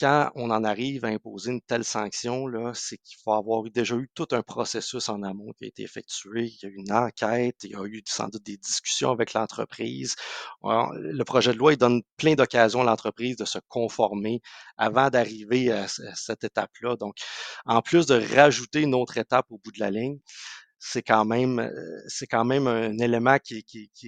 quand 0.00 0.30
on 0.34 0.50
en 0.50 0.64
arrive 0.64 1.04
à 1.04 1.08
imposer 1.08 1.52
une 1.52 1.60
telle 1.60 1.84
sanction, 1.84 2.46
là, 2.46 2.72
c'est 2.74 2.98
qu'il 2.98 3.18
faut 3.22 3.32
avoir 3.32 3.62
déjà 3.64 3.96
eu 3.96 4.10
tout 4.14 4.28
un 4.32 4.42
processus 4.42 5.08
en 5.08 5.22
amont 5.22 5.52
qui 5.52 5.64
a 5.64 5.68
été 5.68 5.82
effectué. 5.82 6.46
Il 6.46 6.58
y 6.62 6.66
a 6.66 6.68
eu 6.68 6.76
une 6.76 6.92
enquête, 6.92 7.56
il 7.64 7.70
y 7.70 7.74
a 7.76 7.84
eu 7.84 8.02
sans 8.06 8.28
doute 8.28 8.44
des 8.44 8.56
discussions 8.56 9.10
avec 9.10 9.34
l'entreprise. 9.34 10.16
Le 10.62 11.22
projet 11.24 11.52
de 11.52 11.58
loi, 11.58 11.72
il 11.72 11.78
donne 11.78 12.02
plein 12.16 12.34
d'occasions 12.34 12.80
à 12.82 12.84
l'entreprise 12.84 13.36
de 13.36 13.44
se 13.44 13.58
conformer 13.68 14.40
avant 14.76 15.10
d'arriver 15.10 15.70
à, 15.70 15.86
cette 15.88 16.44
étape-là. 16.44 16.96
Donc, 16.96 17.16
en 17.66 17.82
plus 17.82 18.06
de 18.06 18.14
rajouter 18.34 18.80
une 18.82 18.94
autre 18.94 19.18
étape 19.18 19.46
au 19.50 19.58
bout 19.58 19.72
de 19.72 19.80
la 19.80 19.90
ligne, 19.90 20.18
c'est 20.78 21.02
quand 21.02 21.24
même 21.24 21.60
euh, 21.60 22.02
c'est 22.08 22.26
quand 22.26 22.44
même 22.44 22.66
un 22.66 22.98
élément 22.98 23.38
qui, 23.38 23.64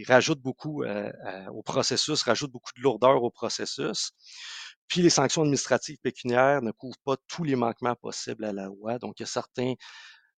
rajoute 0.07 0.41
beaucoup 0.41 0.83
euh, 0.83 1.11
au 1.55 1.63
processus, 1.63 2.23
rajoute 2.23 2.51
beaucoup 2.53 2.73
de 2.77 2.83
lourdeur 2.83 3.23
au 3.23 3.31
processus. 3.31 4.13
Puis 4.89 5.03
les 5.03 5.11
sanctions 5.11 5.43
administratives 5.43 5.99
pécuniaires 6.03 6.63
ne 6.63 6.71
couvrent 6.73 6.99
pas 7.05 7.17
tous 7.29 7.45
les 7.45 7.57
manquements 7.57 7.97
possibles 7.97 8.45
à 8.45 8.53
la 8.53 8.67
loi. 8.67 8.99
Donc, 8.99 9.19
il 9.19 9.23
y 9.23 9.25
a 9.25 9.27
certains 9.27 9.75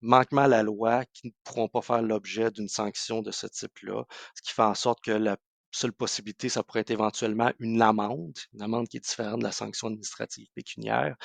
manquements 0.01 0.43
à 0.43 0.47
la 0.47 0.63
loi 0.63 1.05
qui 1.13 1.27
ne 1.27 1.31
pourront 1.43 1.67
pas 1.67 1.81
faire 1.81 2.01
l'objet 2.01 2.51
d'une 2.51 2.69
sanction 2.69 3.21
de 3.21 3.31
ce 3.31 3.47
type-là, 3.47 4.05
ce 4.35 4.41
qui 4.41 4.53
fait 4.53 4.61
en 4.63 4.75
sorte 4.75 5.01
que 5.03 5.11
la 5.11 5.37
seule 5.71 5.93
possibilité, 5.93 6.49
ça 6.49 6.63
pourrait 6.63 6.81
être 6.81 6.91
éventuellement 6.91 7.51
une 7.59 7.81
amende, 7.81 8.37
une 8.53 8.61
amende 8.61 8.87
qui 8.87 8.97
est 8.97 9.01
différente 9.01 9.39
de 9.39 9.43
la 9.43 9.51
sanction 9.51 9.87
administrative 9.87 10.47
pécuniaire. 10.55 11.15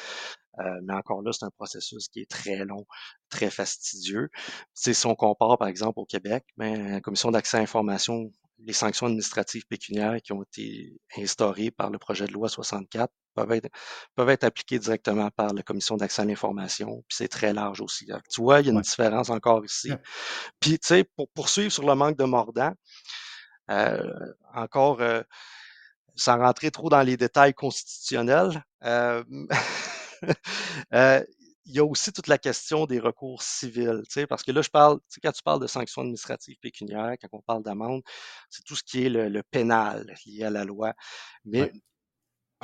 Euh, 0.58 0.80
mais 0.85 0.94
encore 0.94 1.22
là, 1.22 1.32
c'est 1.32 1.44
un 1.44 1.50
processus 1.50 2.08
qui 2.08 2.20
est 2.20 2.30
très 2.30 2.64
long, 2.64 2.87
très 3.30 3.50
fastidieux. 3.50 4.28
si 4.74 5.06
on 5.06 5.14
compare, 5.14 5.58
par 5.58 5.68
exemple, 5.68 5.98
au 6.00 6.04
Québec, 6.04 6.44
ben, 6.56 6.92
la 6.92 7.00
Commission 7.00 7.30
d'accès 7.30 7.56
à 7.58 7.61
l'information, 7.61 8.30
les 8.58 8.72
sanctions 8.72 9.06
administratives 9.06 9.66
pécuniaires 9.66 10.20
qui 10.22 10.32
ont 10.32 10.42
été 10.42 10.94
instaurées 11.18 11.70
par 11.70 11.90
le 11.90 11.98
projet 11.98 12.26
de 12.26 12.32
loi 12.32 12.48
64 12.48 13.12
peuvent 13.34 13.52
être, 13.52 13.68
peuvent 14.14 14.28
être 14.28 14.44
appliquées 14.44 14.78
directement 14.78 15.30
par 15.30 15.52
la 15.52 15.62
Commission 15.62 15.96
d'accès 15.96 16.22
à 16.22 16.24
l'information, 16.24 17.02
puis 17.08 17.16
c'est 17.16 17.28
très 17.28 17.52
large 17.52 17.80
aussi. 17.80 18.06
tu 18.30 18.40
vois, 18.40 18.60
il 18.60 18.66
y 18.66 18.68
a 18.70 18.72
une 18.72 18.80
différence 18.80 19.30
encore 19.30 19.64
ici. 19.64 19.92
Puis, 20.60 20.78
tu 20.78 20.86
sais, 20.88 21.04
pour 21.16 21.28
poursuivre 21.30 21.72
sur 21.72 21.86
le 21.86 21.94
manque 21.94 22.16
de 22.16 22.24
mordant, 22.24 22.72
euh, 23.70 24.12
encore, 24.54 25.00
euh, 25.00 25.22
sans 26.14 26.38
rentrer 26.38 26.70
trop 26.70 26.88
dans 26.90 27.02
les 27.02 27.16
détails 27.16 27.54
constitutionnels, 27.54 28.62
euh, 28.84 29.24
il 31.64 31.75
y 31.75 31.79
a 31.79 31.85
aussi 31.85 32.12
toute 32.12 32.27
la 32.27 32.38
question 32.38 32.87
des 32.87 32.98
recours 32.98 33.42
civils, 33.42 34.03
parce 34.29 34.42
que 34.42 34.53
là, 34.53 34.62
je 34.62 34.70
parle, 34.70 34.98
quand 35.22 35.33
tu 35.33 35.42
parles 35.42 35.61
de 35.61 35.66
sanctions 35.66 36.03
administratives 36.03 36.57
pécuniaires, 36.61 37.14
quand 37.20 37.29
on 37.33 37.40
parle 37.40 37.62
d'amende, 37.62 38.03
c'est 38.51 38.64
tout 38.64 38.75
ce 38.75 38.83
qui 38.83 39.05
est 39.05 39.09
le, 39.09 39.42
pénal 39.42 40.14
lié 40.27 40.44
à 40.44 40.51
la 40.51 40.64
loi. 40.64 40.94
Mais 41.44 41.72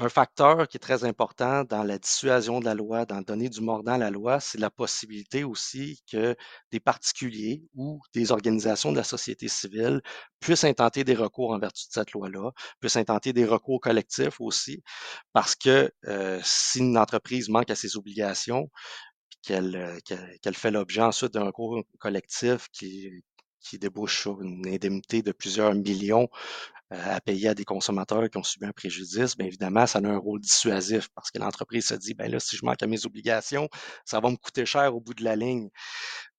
un 0.00 0.08
facteur 0.08 0.68
qui 0.68 0.76
est 0.76 0.80
très 0.80 1.04
important 1.04 1.64
dans 1.64 1.82
la 1.82 1.98
dissuasion 1.98 2.60
de 2.60 2.64
la 2.66 2.74
loi, 2.74 3.04
dans 3.04 3.20
donner 3.20 3.48
du 3.48 3.60
mordant 3.60 3.92
à 3.94 3.98
la 3.98 4.10
loi, 4.10 4.38
c'est 4.38 4.58
la 4.58 4.70
possibilité 4.70 5.42
aussi 5.42 6.00
que 6.10 6.36
des 6.70 6.78
particuliers 6.78 7.64
ou 7.74 8.00
des 8.14 8.30
organisations 8.30 8.92
de 8.92 8.96
la 8.96 9.02
société 9.04 9.48
civile 9.48 10.00
puissent 10.38 10.62
intenter 10.62 11.02
des 11.02 11.14
recours 11.16 11.50
en 11.50 11.58
vertu 11.58 11.88
de 11.88 11.92
cette 11.92 12.12
loi-là, 12.12 12.52
puissent 12.80 12.96
intenter 12.96 13.32
des 13.32 13.44
recours 13.44 13.80
collectifs 13.80 14.40
aussi, 14.40 14.82
parce 15.32 15.56
que 15.56 15.90
euh, 16.06 16.40
si 16.44 16.78
une 16.78 16.96
entreprise 16.96 17.48
manque 17.48 17.70
à 17.70 17.74
ses 17.74 17.96
obligations, 17.96 18.70
qu'elle 19.42 19.98
qu'elle 20.42 20.54
fait 20.54 20.70
l'objet 20.70 21.02
ensuite 21.02 21.32
d'un 21.32 21.44
recours 21.44 21.82
collectif 21.98 22.68
qui, 22.72 23.10
qui 23.60 23.78
débouche 23.78 24.20
sur 24.22 24.40
une 24.42 24.66
indemnité 24.68 25.22
de 25.22 25.32
plusieurs 25.32 25.74
millions 25.74 26.28
euh, 26.32 26.77
à 26.90 27.20
payer 27.20 27.48
à 27.48 27.54
des 27.54 27.64
consommateurs 27.64 28.28
qui 28.30 28.38
ont 28.38 28.42
subi 28.42 28.66
un 28.66 28.72
préjudice, 28.72 29.36
bien 29.36 29.46
évidemment, 29.46 29.86
ça 29.86 29.98
a 29.98 30.06
un 30.06 30.16
rôle 30.16 30.40
dissuasif 30.40 31.08
parce 31.14 31.30
que 31.30 31.38
l'entreprise 31.38 31.86
se 31.86 31.94
dit, 31.94 32.14
ben 32.14 32.30
là, 32.30 32.40
si 32.40 32.56
je 32.56 32.64
manque 32.64 32.82
à 32.82 32.86
mes 32.86 33.04
obligations, 33.04 33.68
ça 34.04 34.20
va 34.20 34.30
me 34.30 34.36
coûter 34.36 34.64
cher 34.64 34.94
au 34.94 35.00
bout 35.00 35.14
de 35.14 35.24
la 35.24 35.36
ligne. 35.36 35.68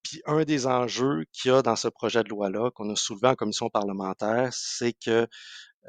Puis 0.03 0.21
un 0.25 0.43
des 0.43 0.65
enjeux 0.65 1.25
qu'il 1.31 1.51
y 1.51 1.53
a 1.53 1.61
dans 1.61 1.75
ce 1.75 1.87
projet 1.87 2.23
de 2.23 2.29
loi-là, 2.29 2.71
qu'on 2.71 2.89
a 2.89 2.95
soulevé 2.95 3.27
en 3.27 3.35
commission 3.35 3.69
parlementaire, 3.69 4.49
c'est 4.51 4.93
que 4.93 5.27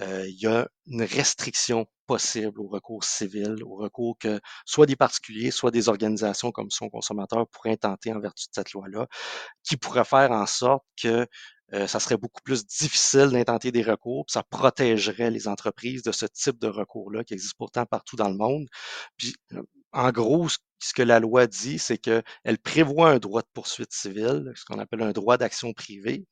euh, 0.00 0.26
il 0.28 0.40
y 0.40 0.46
a 0.46 0.68
une 0.86 1.02
restriction 1.02 1.86
possible 2.06 2.60
au 2.60 2.68
recours 2.68 3.04
civil, 3.04 3.62
au 3.64 3.76
recours 3.76 4.16
que 4.18 4.40
soit 4.64 4.86
des 4.86 4.96
particuliers, 4.96 5.50
soit 5.50 5.70
des 5.70 5.88
organisations 5.88 6.52
comme 6.52 6.70
son 6.70 6.88
consommateur 6.88 7.46
pourraient 7.48 7.76
tenter 7.76 8.12
en 8.12 8.20
vertu 8.20 8.46
de 8.48 8.54
cette 8.54 8.72
loi-là, 8.72 9.06
qui 9.62 9.76
pourrait 9.76 10.04
faire 10.04 10.30
en 10.32 10.46
sorte 10.46 10.84
que 11.00 11.26
euh, 11.74 11.86
ça 11.86 12.00
serait 12.00 12.16
beaucoup 12.16 12.42
plus 12.42 12.66
difficile 12.66 13.30
d'intenter 13.30 13.72
des 13.72 13.82
recours, 13.82 14.26
puis 14.26 14.32
ça 14.32 14.42
protégerait 14.42 15.30
les 15.30 15.48
entreprises 15.48 16.02
de 16.02 16.12
ce 16.12 16.26
type 16.26 16.58
de 16.58 16.68
recours-là 16.68 17.24
qui 17.24 17.34
existe 17.34 17.54
pourtant 17.56 17.86
partout 17.86 18.16
dans 18.16 18.28
le 18.28 18.36
monde. 18.36 18.66
Puis, 19.16 19.34
euh, 19.52 19.62
en 19.92 20.10
gros, 20.10 20.48
ce 20.48 20.92
que 20.94 21.02
la 21.02 21.20
loi 21.20 21.46
dit, 21.46 21.78
c'est 21.78 21.98
qu'elle 21.98 22.58
prévoit 22.62 23.10
un 23.10 23.18
droit 23.18 23.42
de 23.42 23.48
poursuite 23.52 23.92
civile, 23.92 24.52
ce 24.54 24.64
qu'on 24.64 24.78
appelle 24.78 25.02
un 25.02 25.12
droit 25.12 25.36
d'action 25.36 25.72
privée, 25.72 26.26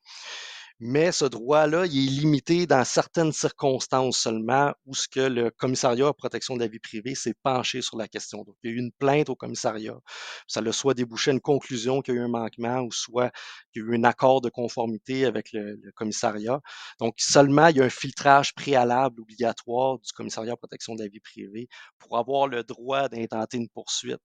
mais 0.81 1.11
ce 1.11 1.25
droit-là, 1.25 1.87
il 1.87 2.07
est 2.07 2.21
limité 2.21 2.67
dans 2.67 2.85
certaines 2.85 3.33
circonstances 3.33 4.19
seulement 4.19 4.73
où 4.87 4.95
ce 4.95 5.09
que 5.09 5.19
le 5.21 5.51
commissariat 5.51 6.07
à 6.07 6.13
protection 6.13 6.55
de 6.55 6.61
la 6.61 6.69
vie 6.69 6.79
privée 6.79 7.17
s'est 7.17 7.35
penché 7.43 7.83
sur 7.83 7.97
la 7.97 8.07
question. 8.07 8.45
Donc, 8.45 8.55
il 8.63 8.71
y 8.71 8.73
a 8.73 8.77
eu 8.77 8.79
une 8.79 8.93
plainte 8.93 9.29
au 9.29 9.35
commissariat. 9.35 9.99
Ça 10.47 10.61
a 10.61 10.73
soit 10.73 10.95
débouché 10.95 11.33
une 11.33 11.41
conclusion 11.41 12.01
qu'il 12.01 12.15
y 12.15 12.19
a 12.19 12.21
eu 12.21 12.25
un 12.25 12.29
manquement 12.29 12.81
ou 12.83 12.93
soit 12.93 13.33
qu'il 13.73 13.83
y 13.83 13.87
a 13.87 13.89
eu 13.89 13.97
un 13.97 14.05
accord 14.05 14.41
de 14.41 14.51
conformité 14.51 15.25
avec 15.25 15.53
le, 15.53 15.81
commissariat. 15.97 16.61
Donc, 17.01 17.15
seulement, 17.19 17.67
il 17.69 17.79
y 17.79 17.81
a 17.81 17.85
un 17.85 17.91
filtrage 17.91 18.55
préalable 18.55 19.21
obligatoire 19.21 19.99
du 19.99 20.13
commissariat 20.13 20.53
à 20.53 20.57
protection 20.57 20.95
de 20.95 21.03
la 21.03 21.09
vie 21.09 21.21
privée 21.21 21.69
pour 21.99 22.19
avoir 22.19 22.47
le 22.47 22.63
droit 22.63 23.09
d'intenter 23.09 23.57
une 23.57 23.69
poursuite 23.69 24.21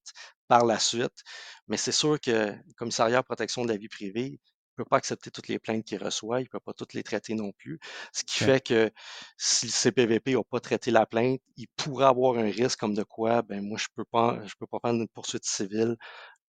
par 0.47 0.65
la 0.65 0.77
suite. 0.77 1.23
Mais 1.67 1.77
c'est 1.77 1.91
sûr 1.91 2.19
que 2.19 2.31
le 2.51 2.73
commissariat 2.77 3.19
à 3.19 3.23
protection 3.23 3.63
de 3.63 3.69
la 3.69 3.77
vie 3.77 3.89
privée, 3.89 4.39
peut 4.75 4.86
pas 4.86 4.97
accepter 4.97 5.31
toutes 5.31 5.47
les 5.47 5.59
plaintes 5.59 5.86
qu'il 5.86 6.03
reçoit, 6.03 6.39
il 6.41 6.43
ne 6.43 6.49
peut 6.49 6.59
pas 6.59 6.73
toutes 6.73 6.93
les 6.93 7.03
traiter 7.03 7.33
non 7.36 7.51
plus. 7.51 7.79
Ce 8.13 8.23
qui 8.23 8.43
fait 8.43 8.62
que 8.65 8.91
si 9.38 9.67
le 9.67 9.71
CPVP 9.71 10.33
n'a 10.36 10.43
pas 10.43 10.59
traité 10.59 10.91
la 10.91 11.05
plainte, 11.05 11.39
il 11.57 11.67
pourrait 11.75 12.05
avoir 12.05 12.38
un 12.38 12.49
risque 12.49 12.79
comme 12.79 12.93
de 12.95 13.03
quoi, 13.03 13.41
ben 13.41 13.62
moi, 13.63 13.77
je 13.77 13.86
ne 13.91 14.03
peux 14.03 14.05
pas, 14.09 14.39
je 14.45 14.53
peux 14.59 14.67
pas 14.67 14.79
prendre 14.79 15.01
une 15.01 15.07
poursuite 15.09 15.45
civile 15.45 15.95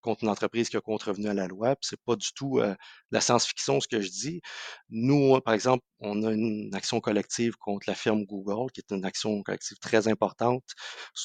contre 0.04 0.22
une 0.24 0.28
entreprise 0.30 0.68
qui 0.68 0.76
a 0.76 0.80
contrevenu 0.82 1.28
à 1.28 1.34
la 1.34 1.48
loi. 1.48 1.76
Ce 1.80 1.94
n'est 1.94 2.00
pas 2.04 2.14
du 2.14 2.28
tout 2.34 2.58
euh, 2.60 2.74
la 3.10 3.20
science-fiction 3.20 3.80
ce 3.80 3.88
que 3.88 4.00
je 4.02 4.10
dis. 4.10 4.42
Nous, 4.90 5.40
par 5.40 5.54
exemple, 5.54 5.82
on 5.98 6.22
a 6.24 6.32
une 6.32 6.70
action 6.74 7.00
collective 7.00 7.56
contre 7.56 7.88
la 7.88 7.94
firme 7.94 8.24
Google, 8.24 8.70
qui 8.72 8.80
est 8.80 8.94
une 8.94 9.04
action 9.06 9.42
collective 9.42 9.78
très 9.80 10.06
importante, 10.06 10.64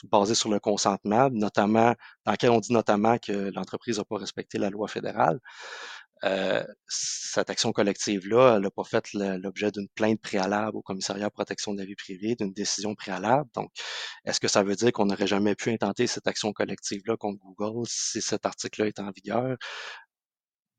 basée 0.06 0.36
sur 0.36 0.50
le 0.50 0.60
consentement, 0.60 1.30
notamment, 1.32 1.94
dans 2.26 2.32
laquelle 2.32 2.52
on 2.52 2.60
dit 2.60 2.74
notamment 2.74 3.18
que 3.18 3.52
l'entreprise 3.54 3.98
n'a 3.98 4.06
pas 4.06 4.18
respecté 4.18 4.58
la 4.58 4.70
loi 4.70 4.88
fédérale. 4.88 5.40
Euh, 6.26 6.64
cette 6.88 7.50
action 7.50 7.72
collective-là, 7.72 8.56
elle 8.56 8.64
n'a 8.64 8.72
pas 8.72 8.84
fait 8.84 9.14
l'objet 9.14 9.72
d'une 9.72 9.88
plainte 9.96 10.22
préalable 10.22 10.78
au 10.78 10.82
commissariat 10.82 11.30
protection 11.30 11.74
de 11.74 11.80
la 11.80 11.86
vie 11.86 11.96
privée, 11.96 12.36
d'une 12.36 12.52
décision 12.52 12.96
préalable. 12.96 13.50
Donc, 13.56 13.72
est-ce 14.26 14.40
que 14.40 14.48
ça 14.48 14.64
veut 14.64 14.76
dire 14.76 14.92
qu'on 14.92 15.06
n'aurait 15.06 15.28
jamais 15.28 15.56
pu 15.56 15.72
intenter 15.72 16.08
cette 16.08 16.28
action 16.28 16.52
collective-là 16.52 17.16
contre 17.18 17.40
Google 17.40 17.86
si 17.88 18.22
cet 18.22 18.46
article-là 18.46 18.88
est 18.88 19.00
en 19.00 19.12
vigueur? 19.12 19.58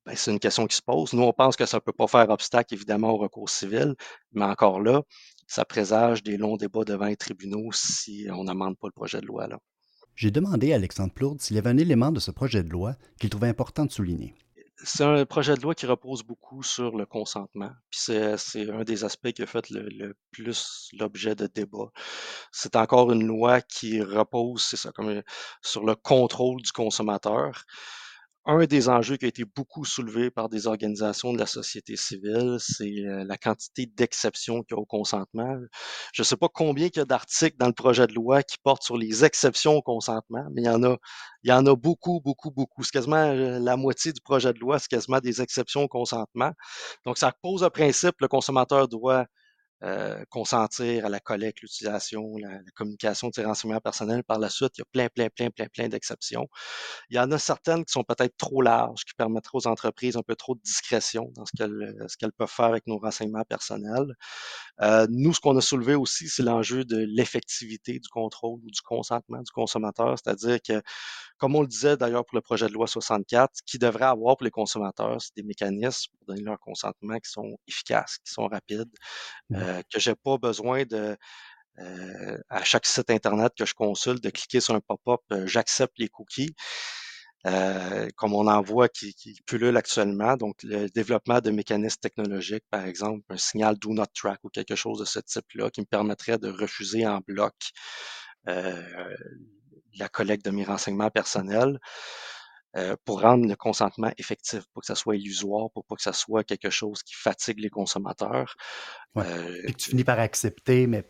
Ben, 0.07 0.16
c'est 0.16 0.31
une 0.31 0.40
question 0.40 0.66
qui 0.66 0.76
se 0.76 0.83
pose. 0.83 1.12
Nous, 1.12 1.22
on 1.22 1.33
pense 1.33 1.57
que 1.57 1.66
ça 1.66 1.76
ne 1.79 1.81
peut 1.81 1.92
pas 1.92 2.07
faire 2.07 2.29
obstacle, 2.31 2.74
évidemment, 2.74 3.11
au 3.11 3.18
recours 3.18 3.50
civil, 3.50 3.94
mais 4.33 4.44
encore 4.44 4.81
là, 4.81 5.03
ça 5.46 5.64
présage 5.64 6.22
des 6.22 6.37
longs 6.37 6.57
débats 6.57 6.85
devant 6.85 7.07
les 7.07 7.16
tribunaux 7.16 7.70
si 7.72 8.26
on 8.31 8.44
n'amende 8.44 8.79
pas 8.79 8.88
le 8.88 8.92
projet 8.92 9.20
de 9.20 9.26
loi. 9.26 9.46
là. 9.46 9.59
J'ai 10.16 10.31
demandé 10.31 10.72
à 10.72 10.76
Alexandre 10.76 11.12
Plourde 11.12 11.40
s'il 11.40 11.57
y 11.57 11.59
avait 11.59 11.70
un 11.70 11.79
élément 11.79 12.12
de 12.12 12.20
ce 12.20 12.31
projet 12.31 12.62
de 12.62 12.68
loi 12.68 12.94
qu'il 13.18 13.31
trouvait 13.31 13.48
important 13.48 13.87
de 13.87 13.90
souligner 13.92 14.35
c'est 14.84 15.04
un 15.04 15.24
projet 15.26 15.54
de 15.54 15.60
loi 15.60 15.74
qui 15.74 15.86
repose 15.86 16.22
beaucoup 16.22 16.62
sur 16.62 16.96
le 16.96 17.06
consentement. 17.06 17.70
Puis 17.90 18.00
c'est, 18.36 18.70
un 18.70 18.84
des 18.84 19.04
aspects 19.04 19.32
qui 19.32 19.42
a 19.42 19.46
fait 19.46 19.68
le, 19.70 20.14
plus 20.30 20.88
l'objet 20.98 21.34
de 21.34 21.46
débat. 21.46 21.90
C'est 22.52 22.76
encore 22.76 23.12
une 23.12 23.26
loi 23.26 23.60
qui 23.60 24.02
repose, 24.02 24.62
c'est 24.62 24.76
ça, 24.76 24.92
comme 24.92 25.22
sur 25.62 25.84
le 25.84 25.94
contrôle 25.94 26.62
du 26.62 26.72
consommateur 26.72 27.64
un 28.50 28.66
des 28.66 28.88
enjeux 28.88 29.16
qui 29.16 29.26
a 29.26 29.28
été 29.28 29.44
beaucoup 29.44 29.84
soulevé 29.84 30.30
par 30.30 30.48
des 30.48 30.66
organisations 30.66 31.32
de 31.32 31.38
la 31.38 31.46
société 31.46 31.94
civile, 31.94 32.56
c'est 32.58 33.06
euh, 33.06 33.24
la 33.24 33.36
quantité 33.36 33.86
d'exceptions 33.86 34.62
qu'il 34.62 34.76
y 34.76 34.78
a 34.78 34.80
au 34.80 34.86
consentement. 34.86 35.56
Je 36.12 36.22
ne 36.22 36.24
sais 36.24 36.36
pas 36.36 36.48
combien 36.52 36.88
il 36.92 36.96
y 36.96 37.00
a 37.00 37.04
d'articles 37.04 37.56
dans 37.58 37.68
le 37.68 37.72
projet 37.72 38.08
de 38.08 38.12
loi 38.12 38.42
qui 38.42 38.56
portent 38.62 38.82
sur 38.82 38.96
les 38.96 39.24
exceptions 39.24 39.76
au 39.76 39.82
consentement, 39.82 40.44
mais 40.52 40.62
il 40.62 40.66
y 40.66 40.68
en 40.68 40.82
a, 40.82 40.96
il 41.44 41.50
y 41.50 41.52
en 41.52 41.64
a 41.64 41.76
beaucoup, 41.76 42.20
beaucoup, 42.20 42.50
beaucoup. 42.50 42.82
C'est 42.82 42.90
quasiment 42.90 43.16
euh, 43.16 43.60
la 43.60 43.76
moitié 43.76 44.12
du 44.12 44.20
projet 44.20 44.52
de 44.52 44.58
loi, 44.58 44.80
c'est 44.80 44.88
quasiment 44.88 45.20
des 45.20 45.40
exceptions 45.40 45.82
au 45.84 45.88
consentement. 45.88 46.50
Donc, 47.06 47.18
ça 47.18 47.32
pose 47.42 47.62
un 47.62 47.70
principe, 47.70 48.16
le 48.20 48.26
consommateur 48.26 48.88
doit 48.88 49.26
euh, 49.82 50.24
consentir 50.28 51.06
à 51.06 51.08
la 51.08 51.20
collecte, 51.20 51.62
l'utilisation, 51.62 52.36
la, 52.38 52.58
communication 52.74 53.28
de 53.28 53.34
ces 53.34 53.44
renseignements 53.44 53.80
personnels. 53.80 54.22
Par 54.24 54.38
la 54.38 54.50
suite, 54.50 54.72
il 54.76 54.80
y 54.80 54.82
a 54.82 54.86
plein, 54.92 55.08
plein, 55.08 55.28
plein, 55.30 55.50
plein, 55.50 55.66
plein 55.68 55.88
d'exceptions. 55.88 56.48
Il 57.08 57.16
y 57.16 57.20
en 57.20 57.30
a 57.30 57.38
certaines 57.38 57.84
qui 57.84 57.92
sont 57.92 58.04
peut-être 58.04 58.36
trop 58.36 58.62
larges, 58.62 59.04
qui 59.04 59.14
permettraient 59.14 59.56
aux 59.56 59.66
entreprises 59.66 60.16
un 60.16 60.22
peu 60.22 60.36
trop 60.36 60.54
de 60.54 60.60
discrétion 60.60 61.30
dans 61.34 61.46
ce 61.46 61.52
qu'elles, 61.56 61.94
ce 62.08 62.16
qu'elles 62.16 62.32
peuvent 62.32 62.50
faire 62.50 62.66
avec 62.66 62.86
nos 62.86 62.98
renseignements 62.98 63.44
personnels. 63.44 64.14
Euh, 64.82 65.06
nous, 65.10 65.32
ce 65.34 65.40
qu'on 65.40 65.56
a 65.56 65.60
soulevé 65.60 65.94
aussi, 65.94 66.28
c'est 66.28 66.42
l'enjeu 66.42 66.84
de 66.84 66.98
l'effectivité 66.98 67.98
du 67.98 68.08
contrôle 68.08 68.60
ou 68.62 68.70
du 68.70 68.80
consentement 68.82 69.42
du 69.42 69.50
consommateur, 69.50 70.16
c'est-à-dire 70.18 70.58
que 70.66 70.82
comme 71.40 71.57
on 71.57 71.62
le 71.62 71.68
disait 71.68 71.96
d'ailleurs 71.96 72.24
pour 72.26 72.37
le 72.37 72.42
projet 72.42 72.68
de 72.68 72.72
loi 72.74 72.87
64, 72.87 73.53
qui 73.66 73.79
devrait 73.79 74.07
avoir 74.07 74.37
pour 74.37 74.44
les 74.44 74.50
consommateurs, 74.53 75.20
c'est 75.20 75.37
des 75.37 75.42
mécanismes 75.42 76.12
pour 76.18 76.29
donner 76.29 76.42
leur 76.42 76.61
consentement 76.61 77.18
qui 77.18 77.31
sont 77.31 77.59
efficaces, 77.68 78.18
qui 78.24 78.33
sont 78.33 78.46
rapides, 78.48 78.90
mmh. 79.50 79.57
euh, 79.57 79.83
que 79.92 80.00
j'ai 80.00 80.14
pas 80.14 80.38
besoin 80.38 80.85
de 80.85 81.16
euh, 81.79 82.38
à 82.50 82.64
chaque 82.64 82.87
site 82.87 83.11
internet 83.11 83.53
que 83.59 83.64
je 83.66 83.74
consulte 83.74 84.22
de 84.22 84.31
cliquer 84.31 84.61
sur 84.61 84.74
un 84.74 84.81
pop-up, 84.81 85.20
euh, 85.33 85.46
j'accepte 85.46 85.98
les 85.98 86.09
cookies. 86.09 86.55
euh, 87.46 88.09
comme 88.16 88.35
on 88.35 88.46
en 88.48 88.61
voit 88.62 88.88
qui, 88.88 89.14
qui 89.14 89.40
pullulent 89.46 89.76
actuellement. 89.76 90.37
Donc, 90.37 90.62
le 90.62 90.88
développement 90.90 91.40
de 91.40 91.50
mécanismes 91.50 92.00
technologiques, 92.00 92.64
par 92.70 92.85
exemple, 92.87 93.24
un 93.31 93.37
signal 93.38 93.76
do 93.79 93.92
not 93.94 94.07
track 94.14 94.40
ou 94.44 94.50
quelque 94.50 94.74
chose 94.76 94.98
de 95.00 95.05
ce 95.07 95.20
type-là 95.20 95.70
qui 95.70 95.81
me 95.81 95.87
permettrait 95.87 96.38
de 96.38 96.50
refuser 96.50 97.07
en 97.07 97.20
bloc 97.26 97.55
euh, 98.48 99.16
la 99.96 100.09
collecte 100.09 100.44
de 100.44 100.50
mes 100.50 100.64
renseignements 100.64 101.11
personnels. 101.11 101.79
Euh, 102.76 102.94
pour 103.05 103.22
rendre 103.22 103.48
le 103.48 103.57
consentement 103.57 104.12
effectif, 104.16 104.62
pour 104.72 104.83
que 104.83 104.87
ça 104.87 104.94
soit 104.94 105.16
illusoire, 105.16 105.72
pour 105.72 105.85
pas 105.85 105.96
que 105.96 106.03
ça 106.03 106.12
soit 106.12 106.44
quelque 106.44 106.70
chose 106.70 107.03
qui 107.03 107.14
fatigue 107.16 107.59
les 107.59 107.68
consommateurs. 107.68 108.55
Ouais. 109.16 109.24
Euh, 109.26 109.62
Puis 109.64 109.74
que 109.74 109.79
tu 109.79 109.90
finis 109.90 110.05
par 110.05 110.20
accepter, 110.20 110.87
mais 110.87 111.05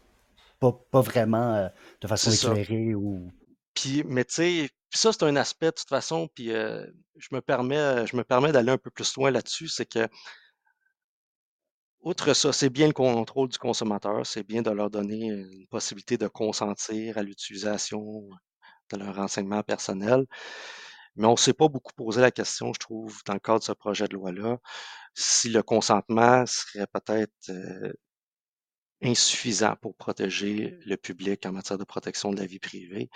pas, 0.59 0.73
pas 0.91 1.03
vraiment 1.03 1.57
euh, 1.57 1.69
de 2.01 2.09
façon 2.09 2.31
éclairée 2.31 2.95
ou. 2.95 3.31
Puis, 3.75 4.03
mais 4.07 4.25
tu 4.25 4.35
sais, 4.37 4.71
ça, 4.89 5.13
c'est 5.13 5.25
un 5.25 5.37
aspect 5.37 5.67
de 5.67 5.73
toute 5.73 5.89
façon, 5.91 6.29
puis 6.35 6.51
euh, 6.51 6.87
je 7.19 7.29
me 7.33 7.43
permets, 7.43 8.07
je 8.07 8.17
me 8.17 8.25
permets 8.25 8.53
d'aller 8.53 8.73
un 8.73 8.79
peu 8.79 8.91
plus 8.91 9.15
loin 9.17 9.31
là-dessus, 9.31 9.69
c'est 9.69 9.87
que 9.87 10.09
Outre 12.03 12.33
ça, 12.33 12.51
c'est 12.51 12.71
bien 12.71 12.87
le 12.87 12.95
contrôle 12.95 13.51
du 13.51 13.59
consommateur, 13.59 14.25
c'est 14.25 14.43
bien 14.43 14.63
de 14.63 14.71
leur 14.71 14.89
donner 14.89 15.27
une 15.27 15.67
possibilité 15.67 16.17
de 16.17 16.29
consentir 16.29 17.19
à 17.19 17.23
l'utilisation 17.23 18.31
de 18.91 18.99
leurs 18.99 19.17
renseignements 19.17 19.63
personnels. 19.63 20.27
Mais 21.17 21.27
on 21.27 21.33
ne 21.33 21.37
s'est 21.37 21.53
pas 21.53 21.69
beaucoup 21.69 21.93
posé 21.95 22.21
la 22.21 22.31
question, 22.31 22.73
je 22.73 22.79
trouve, 22.79 23.21
dans 23.27 23.35
le 23.35 23.41
cadre 23.41 23.61
de 23.61 23.65
ce 23.65 23.73
projet 23.73 24.07
de 24.09 24.15
loi-là, 24.15 24.59
si 25.15 25.51
le 25.51 25.63
consentement 25.63 26.47
serait 26.47 26.87
peut-être 26.87 27.51
euh, 27.51 27.93
insuffisant 29.03 29.77
pour 29.81 29.95
protéger 29.97 30.79
le 30.87 30.97
public 30.97 31.45
en 31.47 31.53
matière 31.53 31.79
de 31.79 31.85
protection 31.85 32.33
de 32.33 32.41
la 32.41 32.47
vie 32.47 32.59
privée. 32.59 33.11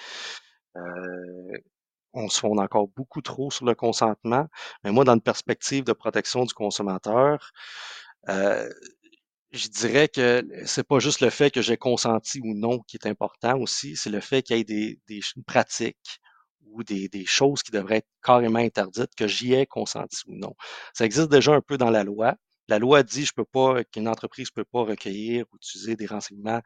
Euh, 0.76 1.58
on 2.14 2.28
se 2.28 2.40
fonde 2.40 2.60
encore 2.60 2.88
beaucoup 2.88 3.22
trop 3.22 3.50
sur 3.50 3.66
le 3.66 3.74
consentement. 3.74 4.46
Mais 4.84 4.92
moi, 4.92 5.04
dans 5.04 5.14
une 5.14 5.20
perspective 5.20 5.84
de 5.84 5.92
protection 5.92 6.44
du 6.44 6.54
consommateur, 6.54 7.52
euh, 8.28 8.68
je 9.54 9.68
dirais 9.68 10.08
que 10.08 10.46
c'est 10.66 10.86
pas 10.86 10.98
juste 10.98 11.20
le 11.20 11.30
fait 11.30 11.50
que 11.50 11.62
j'ai 11.62 11.76
consenti 11.76 12.40
ou 12.42 12.54
non 12.54 12.80
qui 12.80 12.96
est 12.96 13.06
important 13.06 13.58
aussi, 13.58 13.96
c'est 13.96 14.10
le 14.10 14.20
fait 14.20 14.42
qu'il 14.42 14.56
y 14.56 14.60
ait 14.60 14.64
des, 14.64 15.00
des 15.08 15.20
pratiques 15.46 16.20
ou 16.72 16.82
des, 16.82 17.08
des, 17.08 17.24
choses 17.24 17.62
qui 17.62 17.70
devraient 17.70 17.98
être 17.98 18.08
carrément 18.22 18.58
interdites, 18.58 19.14
que 19.16 19.28
j'y 19.28 19.54
ai 19.54 19.64
consenti 19.66 20.22
ou 20.26 20.34
non. 20.34 20.54
Ça 20.92 21.04
existe 21.04 21.28
déjà 21.28 21.52
un 21.52 21.60
peu 21.60 21.78
dans 21.78 21.90
la 21.90 22.02
loi. 22.02 22.34
La 22.66 22.78
loi 22.80 23.02
dit 23.04 23.24
je 23.24 23.32
peux 23.32 23.44
pas 23.44 23.84
qu'une 23.84 24.08
entreprise 24.08 24.50
peut 24.50 24.64
pas 24.64 24.82
recueillir 24.82 25.44
ou 25.52 25.56
utiliser 25.56 25.94
des 25.94 26.06
renseignements 26.06 26.60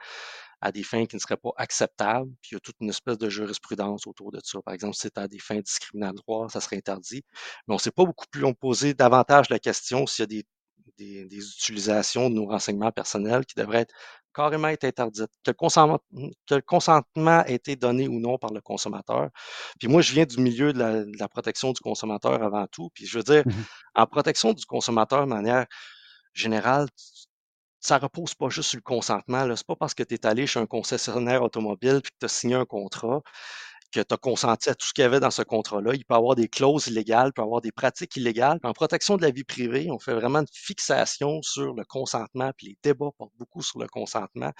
à 0.60 0.72
des 0.72 0.82
fins 0.82 1.04
qui 1.06 1.16
ne 1.16 1.20
seraient 1.20 1.36
pas 1.36 1.50
acceptables. 1.56 2.30
Puis 2.40 2.52
il 2.52 2.54
y 2.54 2.56
a 2.56 2.60
toute 2.60 2.76
une 2.80 2.88
espèce 2.88 3.18
de 3.18 3.28
jurisprudence 3.28 4.06
autour 4.06 4.30
de 4.32 4.40
ça. 4.42 4.60
Par 4.62 4.72
exemple, 4.74 4.94
si 4.94 5.02
c'est 5.02 5.18
à 5.18 5.28
des 5.28 5.38
fins 5.38 5.60
discriminatoires, 5.60 6.50
ça 6.50 6.60
serait 6.60 6.76
interdit. 6.76 7.22
Mais 7.66 7.74
on 7.74 7.76
ne 7.76 7.80
s'est 7.80 7.90
pas 7.90 8.04
beaucoup 8.04 8.26
plus, 8.30 8.44
on 8.44 8.54
posé 8.54 8.94
davantage 8.94 9.50
la 9.50 9.58
question 9.58 10.06
s'il 10.06 10.22
y 10.22 10.24
a 10.24 10.26
des, 10.26 10.44
des, 10.98 11.24
des, 11.26 11.36
utilisations 11.38 12.28
de 12.28 12.34
nos 12.34 12.46
renseignements 12.46 12.92
personnels 12.92 13.46
qui 13.46 13.54
devraient 13.56 13.82
être 13.82 13.94
carrément 14.34 14.68
être 14.68 14.84
interdites, 14.84 15.30
que 15.44 15.50
le, 15.50 15.54
consentement, 15.54 16.00
que 16.46 16.54
le 16.54 16.62
consentement 16.62 17.40
a 17.40 17.48
été 17.48 17.76
donné 17.76 18.08
ou 18.08 18.20
non 18.20 18.38
par 18.38 18.52
le 18.52 18.60
consommateur. 18.60 19.30
Puis 19.78 19.88
moi, 19.88 20.00
je 20.02 20.12
viens 20.12 20.26
du 20.26 20.38
milieu 20.38 20.72
de 20.72 20.78
la, 20.78 21.04
de 21.04 21.18
la 21.18 21.28
protection 21.28 21.72
du 21.72 21.80
consommateur 21.80 22.42
avant 22.42 22.66
tout. 22.68 22.90
Puis 22.94 23.06
je 23.06 23.18
veux 23.18 23.24
dire, 23.24 23.42
mmh 23.46 23.52
en 23.94 24.06
protection 24.06 24.52
du 24.52 24.64
consommateur 24.64 25.22
de 25.22 25.28
manière 25.28 25.66
générale, 26.32 26.86
ça 27.80 27.98
repose 27.98 28.34
pas 28.34 28.48
juste 28.48 28.70
sur 28.70 28.78
le 28.78 28.82
consentement. 28.82 29.42
Ce 29.42 29.48
n'est 29.48 29.56
pas 29.66 29.74
parce 29.74 29.94
que 29.94 30.04
tu 30.04 30.14
es 30.14 30.26
allé 30.26 30.46
chez 30.46 30.60
un 30.60 30.66
concessionnaire 30.66 31.42
automobile 31.42 31.96
et 31.96 32.02
que 32.02 32.08
tu 32.20 32.24
as 32.24 32.28
signé 32.28 32.54
un 32.54 32.64
contrat 32.64 33.22
que 33.92 34.00
tu 34.00 34.14
as 34.14 34.16
consenti 34.16 34.68
à 34.70 34.74
tout 34.74 34.86
ce 34.86 34.92
qu'il 34.92 35.02
y 35.02 35.04
avait 35.04 35.20
dans 35.20 35.30
ce 35.30 35.42
contrat-là. 35.42 35.94
Il 35.94 36.04
peut 36.04 36.14
avoir 36.14 36.34
des 36.34 36.48
clauses 36.48 36.86
illégales, 36.88 37.28
il 37.28 37.32
peut 37.32 37.42
avoir 37.42 37.60
des 37.60 37.72
pratiques 37.72 38.16
illégales. 38.16 38.58
en 38.62 38.72
protection 38.72 39.16
de 39.16 39.22
la 39.22 39.30
vie 39.30 39.44
privée, 39.44 39.88
on 39.90 39.98
fait 39.98 40.14
vraiment 40.14 40.40
une 40.40 40.46
fixation 40.52 41.40
sur 41.42 41.74
le 41.74 41.84
consentement, 41.84 42.50
puis 42.56 42.68
les 42.68 42.78
débats 42.82 43.10
portent 43.16 43.36
beaucoup 43.38 43.62
sur 43.62 43.78
le 43.80 43.88
consentement. 43.88 44.52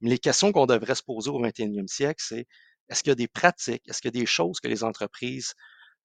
Mais 0.00 0.10
les 0.10 0.18
questions 0.18 0.52
qu'on 0.52 0.66
devrait 0.66 0.94
se 0.94 1.02
poser 1.02 1.30
au 1.30 1.40
21e 1.40 1.88
siècle, 1.88 2.22
c'est 2.26 2.46
est-ce 2.88 3.02
qu'il 3.02 3.10
y 3.10 3.12
a 3.12 3.16
des 3.16 3.28
pratiques, 3.28 3.82
est-ce 3.88 4.00
qu'il 4.00 4.14
y 4.14 4.18
a 4.18 4.20
des 4.20 4.26
choses 4.26 4.60
que 4.60 4.68
les 4.68 4.84
entreprises 4.84 5.54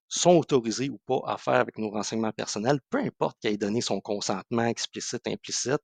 sont 0.08 0.38
autorisées 0.38 0.90
ou 0.90 1.00
pas 1.08 1.20
à 1.26 1.38
faire 1.38 1.56
avec 1.56 1.78
nos 1.78 1.90
renseignements 1.90 2.32
personnels, 2.32 2.80
peu 2.90 3.00
importe 3.00 3.38
qu'elle 3.42 3.54
ait 3.54 3.58
donné 3.58 3.82
son 3.82 4.00
consentement 4.02 4.66
explicite, 4.66 5.28
implicite. 5.28 5.82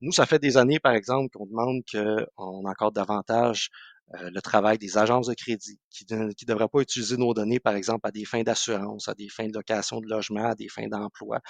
Nous, 0.00 0.12
ça 0.12 0.26
fait 0.26 0.38
des 0.38 0.56
années, 0.56 0.78
par 0.78 0.92
exemple, 0.92 1.30
qu'on 1.32 1.46
demande 1.46 1.82
qu'on 1.90 2.66
accorde 2.66 2.94
davantage 2.94 3.70
le 4.12 4.40
travail 4.40 4.78
des 4.78 4.98
agences 4.98 5.26
de 5.26 5.34
crédit 5.34 5.80
qui 5.90 6.06
ne 6.10 6.30
devraient 6.46 6.68
pas 6.68 6.80
utiliser 6.80 7.16
nos 7.16 7.34
données, 7.34 7.60
par 7.60 7.74
exemple, 7.74 8.06
à 8.06 8.10
des 8.12 8.24
fins 8.24 8.42
d'assurance, 8.42 9.08
à 9.08 9.14
des 9.14 9.28
fins 9.28 9.48
de 9.48 9.54
location 9.54 10.00
de 10.00 10.08
logement, 10.08 10.46
à 10.46 10.54
des 10.54 10.68
fins 10.68 10.88
d'emploi. 10.88 11.40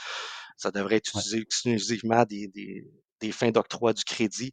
Ça 0.56 0.70
devrait 0.70 0.96
être 0.96 1.08
utilisé 1.08 1.38
exclusivement 1.38 2.24
des, 2.24 2.48
des, 2.48 2.86
des 3.20 3.32
fins 3.32 3.50
d'octroi 3.50 3.92
du 3.92 4.04
crédit. 4.04 4.52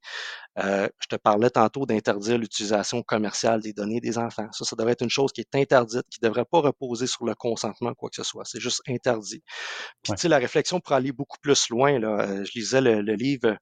Euh, 0.59 0.87
je 0.99 1.07
te 1.07 1.15
parlais 1.15 1.49
tantôt 1.49 1.85
d'interdire 1.85 2.37
l'utilisation 2.37 3.03
commerciale 3.03 3.61
des 3.61 3.73
données 3.73 4.01
des 4.01 4.17
enfants. 4.17 4.47
Ça, 4.51 4.65
ça 4.65 4.75
devrait 4.75 4.93
être 4.93 5.03
une 5.03 5.09
chose 5.09 5.31
qui 5.31 5.41
est 5.41 5.55
interdite, 5.55 6.05
qui 6.09 6.19
ne 6.21 6.27
devrait 6.27 6.45
pas 6.45 6.59
reposer 6.59 7.07
sur 7.07 7.25
le 7.25 7.35
consentement, 7.35 7.93
quoi 7.93 8.09
que 8.09 8.15
ce 8.15 8.23
soit. 8.23 8.45
C'est 8.45 8.59
juste 8.59 8.81
interdit. 8.87 9.43
Puis, 10.01 10.13
tu 10.13 10.21
sais, 10.21 10.27
la 10.27 10.37
réflexion 10.39 10.79
pour 10.79 10.93
aller 10.93 11.11
beaucoup 11.11 11.37
plus 11.41 11.69
loin, 11.69 11.99
là, 11.99 12.21
euh, 12.21 12.45
je 12.45 12.51
lisais 12.59 12.81
le, 12.81 13.01
le 13.01 13.15
livre 13.15 13.57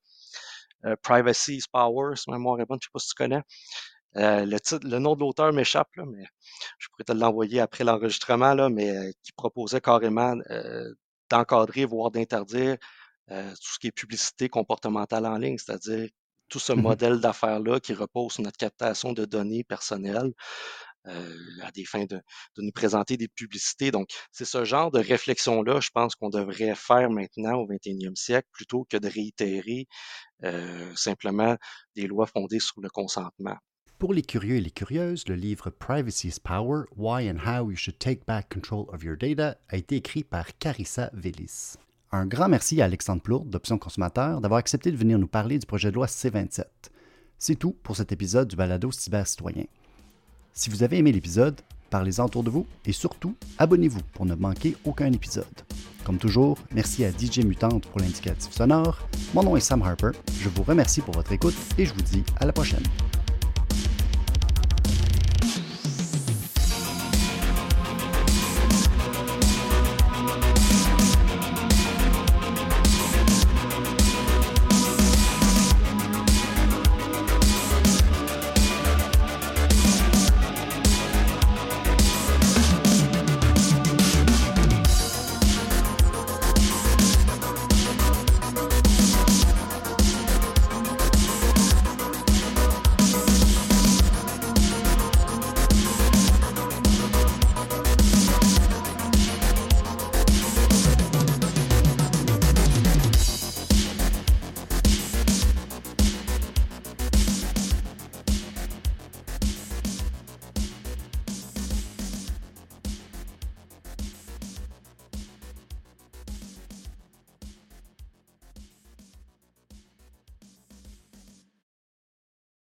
euh, 0.85 0.95
Privacy 1.03 1.57
is 1.57 1.63
Power, 1.71 2.15
si 2.15 2.29
ma 2.29 2.37
mémoire 2.37 2.59
est 2.59 2.65
bonne, 2.65 2.79
je 2.81 2.87
ne 2.87 2.89
sais 2.89 2.93
pas 2.93 2.99
si 2.99 3.09
tu 3.09 3.15
connais. 3.15 3.41
Euh, 4.17 4.45
le, 4.45 4.59
titre, 4.59 4.85
le 4.87 4.99
nom 4.99 5.15
de 5.15 5.21
l'auteur 5.21 5.53
m'échappe, 5.53 5.89
mais 5.97 6.25
je 6.77 6.87
pourrais 6.89 7.03
te 7.05 7.13
l'envoyer 7.13 7.59
après 7.61 7.83
l'enregistrement, 7.83 8.53
là, 8.53 8.69
mais 8.69 8.89
euh, 8.89 9.11
qui 9.23 9.31
proposait 9.31 9.81
carrément 9.81 10.35
euh, 10.49 10.93
d'encadrer, 11.29 11.85
voire 11.85 12.11
d'interdire 12.11 12.77
tout 13.29 13.73
ce 13.73 13.79
qui 13.79 13.87
est 13.87 13.91
publicité 13.93 14.49
comportementale 14.49 15.25
en 15.25 15.37
ligne, 15.37 15.57
c'est-à-dire 15.57 16.09
tout 16.49 16.59
ce 16.59 16.73
mmh 16.73 16.81
modèle 16.81 17.19
d'affaires-là 17.21 17.79
qui 17.79 17.93
repose 17.93 18.33
sur 18.33 18.43
notre 18.43 18.57
captation 18.57 19.13
de 19.13 19.23
données 19.23 19.63
personnelles 19.63 20.33
à 21.05 21.71
des 21.73 21.85
fins 21.85 22.03
de, 22.03 22.17
de, 22.17 22.61
nous 22.61 22.73
présenter 22.73 23.15
des 23.15 23.29
publicités. 23.29 23.89
Donc, 23.89 24.09
c'est 24.33 24.43
ce 24.43 24.65
genre 24.65 24.91
de 24.91 24.99
réflexion-là, 24.99 25.79
je 25.79 25.91
pense 25.93 26.15
qu'on 26.15 26.29
devrait 26.29 26.75
faire 26.75 27.09
maintenant 27.09 27.53
au 27.55 27.67
21e 27.67 28.17
siècle, 28.17 28.49
plutôt 28.51 28.85
que 28.89 28.97
de 28.97 29.07
réitérer 29.07 29.87
simplement 30.95 31.55
des 31.95 32.07
lois 32.07 32.27
fondées 32.27 32.59
sur 32.59 32.81
le 32.81 32.89
consentement. 32.89 33.55
Pour 34.01 34.15
les 34.15 34.23
curieux 34.23 34.55
et 34.55 34.61
les 34.61 34.71
curieuses, 34.71 35.27
le 35.27 35.35
livre 35.35 35.69
Privacy 35.69 36.29
is 36.29 36.39
Power, 36.43 36.85
Why 36.97 37.29
and 37.29 37.37
How 37.45 37.69
You 37.69 37.75
Should 37.75 37.99
Take 37.99 38.21
Back 38.25 38.51
Control 38.51 38.87
of 38.91 39.03
Your 39.03 39.15
Data 39.15 39.57
a 39.69 39.77
été 39.77 39.97
écrit 39.97 40.23
par 40.23 40.57
Carissa 40.57 41.11
Vélis. 41.13 41.75
Un 42.11 42.25
grand 42.25 42.49
merci 42.49 42.81
à 42.81 42.85
Alexandre 42.85 43.21
Plourde 43.21 43.51
d'Options 43.51 43.77
Consommateurs 43.77 44.41
d'avoir 44.41 44.57
accepté 44.57 44.91
de 44.91 44.97
venir 44.97 45.19
nous 45.19 45.27
parler 45.27 45.59
du 45.59 45.67
projet 45.67 45.91
de 45.91 45.93
loi 45.97 46.07
C27. 46.07 46.63
C'est 47.37 47.53
tout 47.53 47.75
pour 47.83 47.95
cet 47.95 48.11
épisode 48.11 48.47
du 48.47 48.55
balado 48.55 48.91
Cyber 48.91 49.27
Citoyen. 49.27 49.65
Si 50.51 50.71
vous 50.71 50.81
avez 50.81 50.97
aimé 50.97 51.11
l'épisode, 51.11 51.61
parlez-en 51.91 52.25
autour 52.25 52.41
de 52.41 52.49
vous 52.49 52.65
et 52.87 52.93
surtout, 52.93 53.35
abonnez-vous 53.59 54.01
pour 54.15 54.25
ne 54.25 54.33
manquer 54.33 54.77
aucun 54.83 55.13
épisode. 55.13 55.45
Comme 56.05 56.17
toujours, 56.17 56.57
merci 56.71 57.05
à 57.05 57.11
DJ 57.11 57.45
Mutante 57.45 57.85
pour 57.85 57.99
l'indicatif 57.99 58.51
sonore. 58.51 59.07
Mon 59.35 59.43
nom 59.43 59.55
est 59.55 59.59
Sam 59.59 59.83
Harper. 59.83 60.13
Je 60.39 60.49
vous 60.49 60.63
remercie 60.63 61.01
pour 61.01 61.13
votre 61.13 61.31
écoute 61.33 61.53
et 61.77 61.85
je 61.85 61.93
vous 61.93 62.01
dis 62.01 62.23
à 62.39 62.47
la 62.47 62.51
prochaine. 62.51 62.81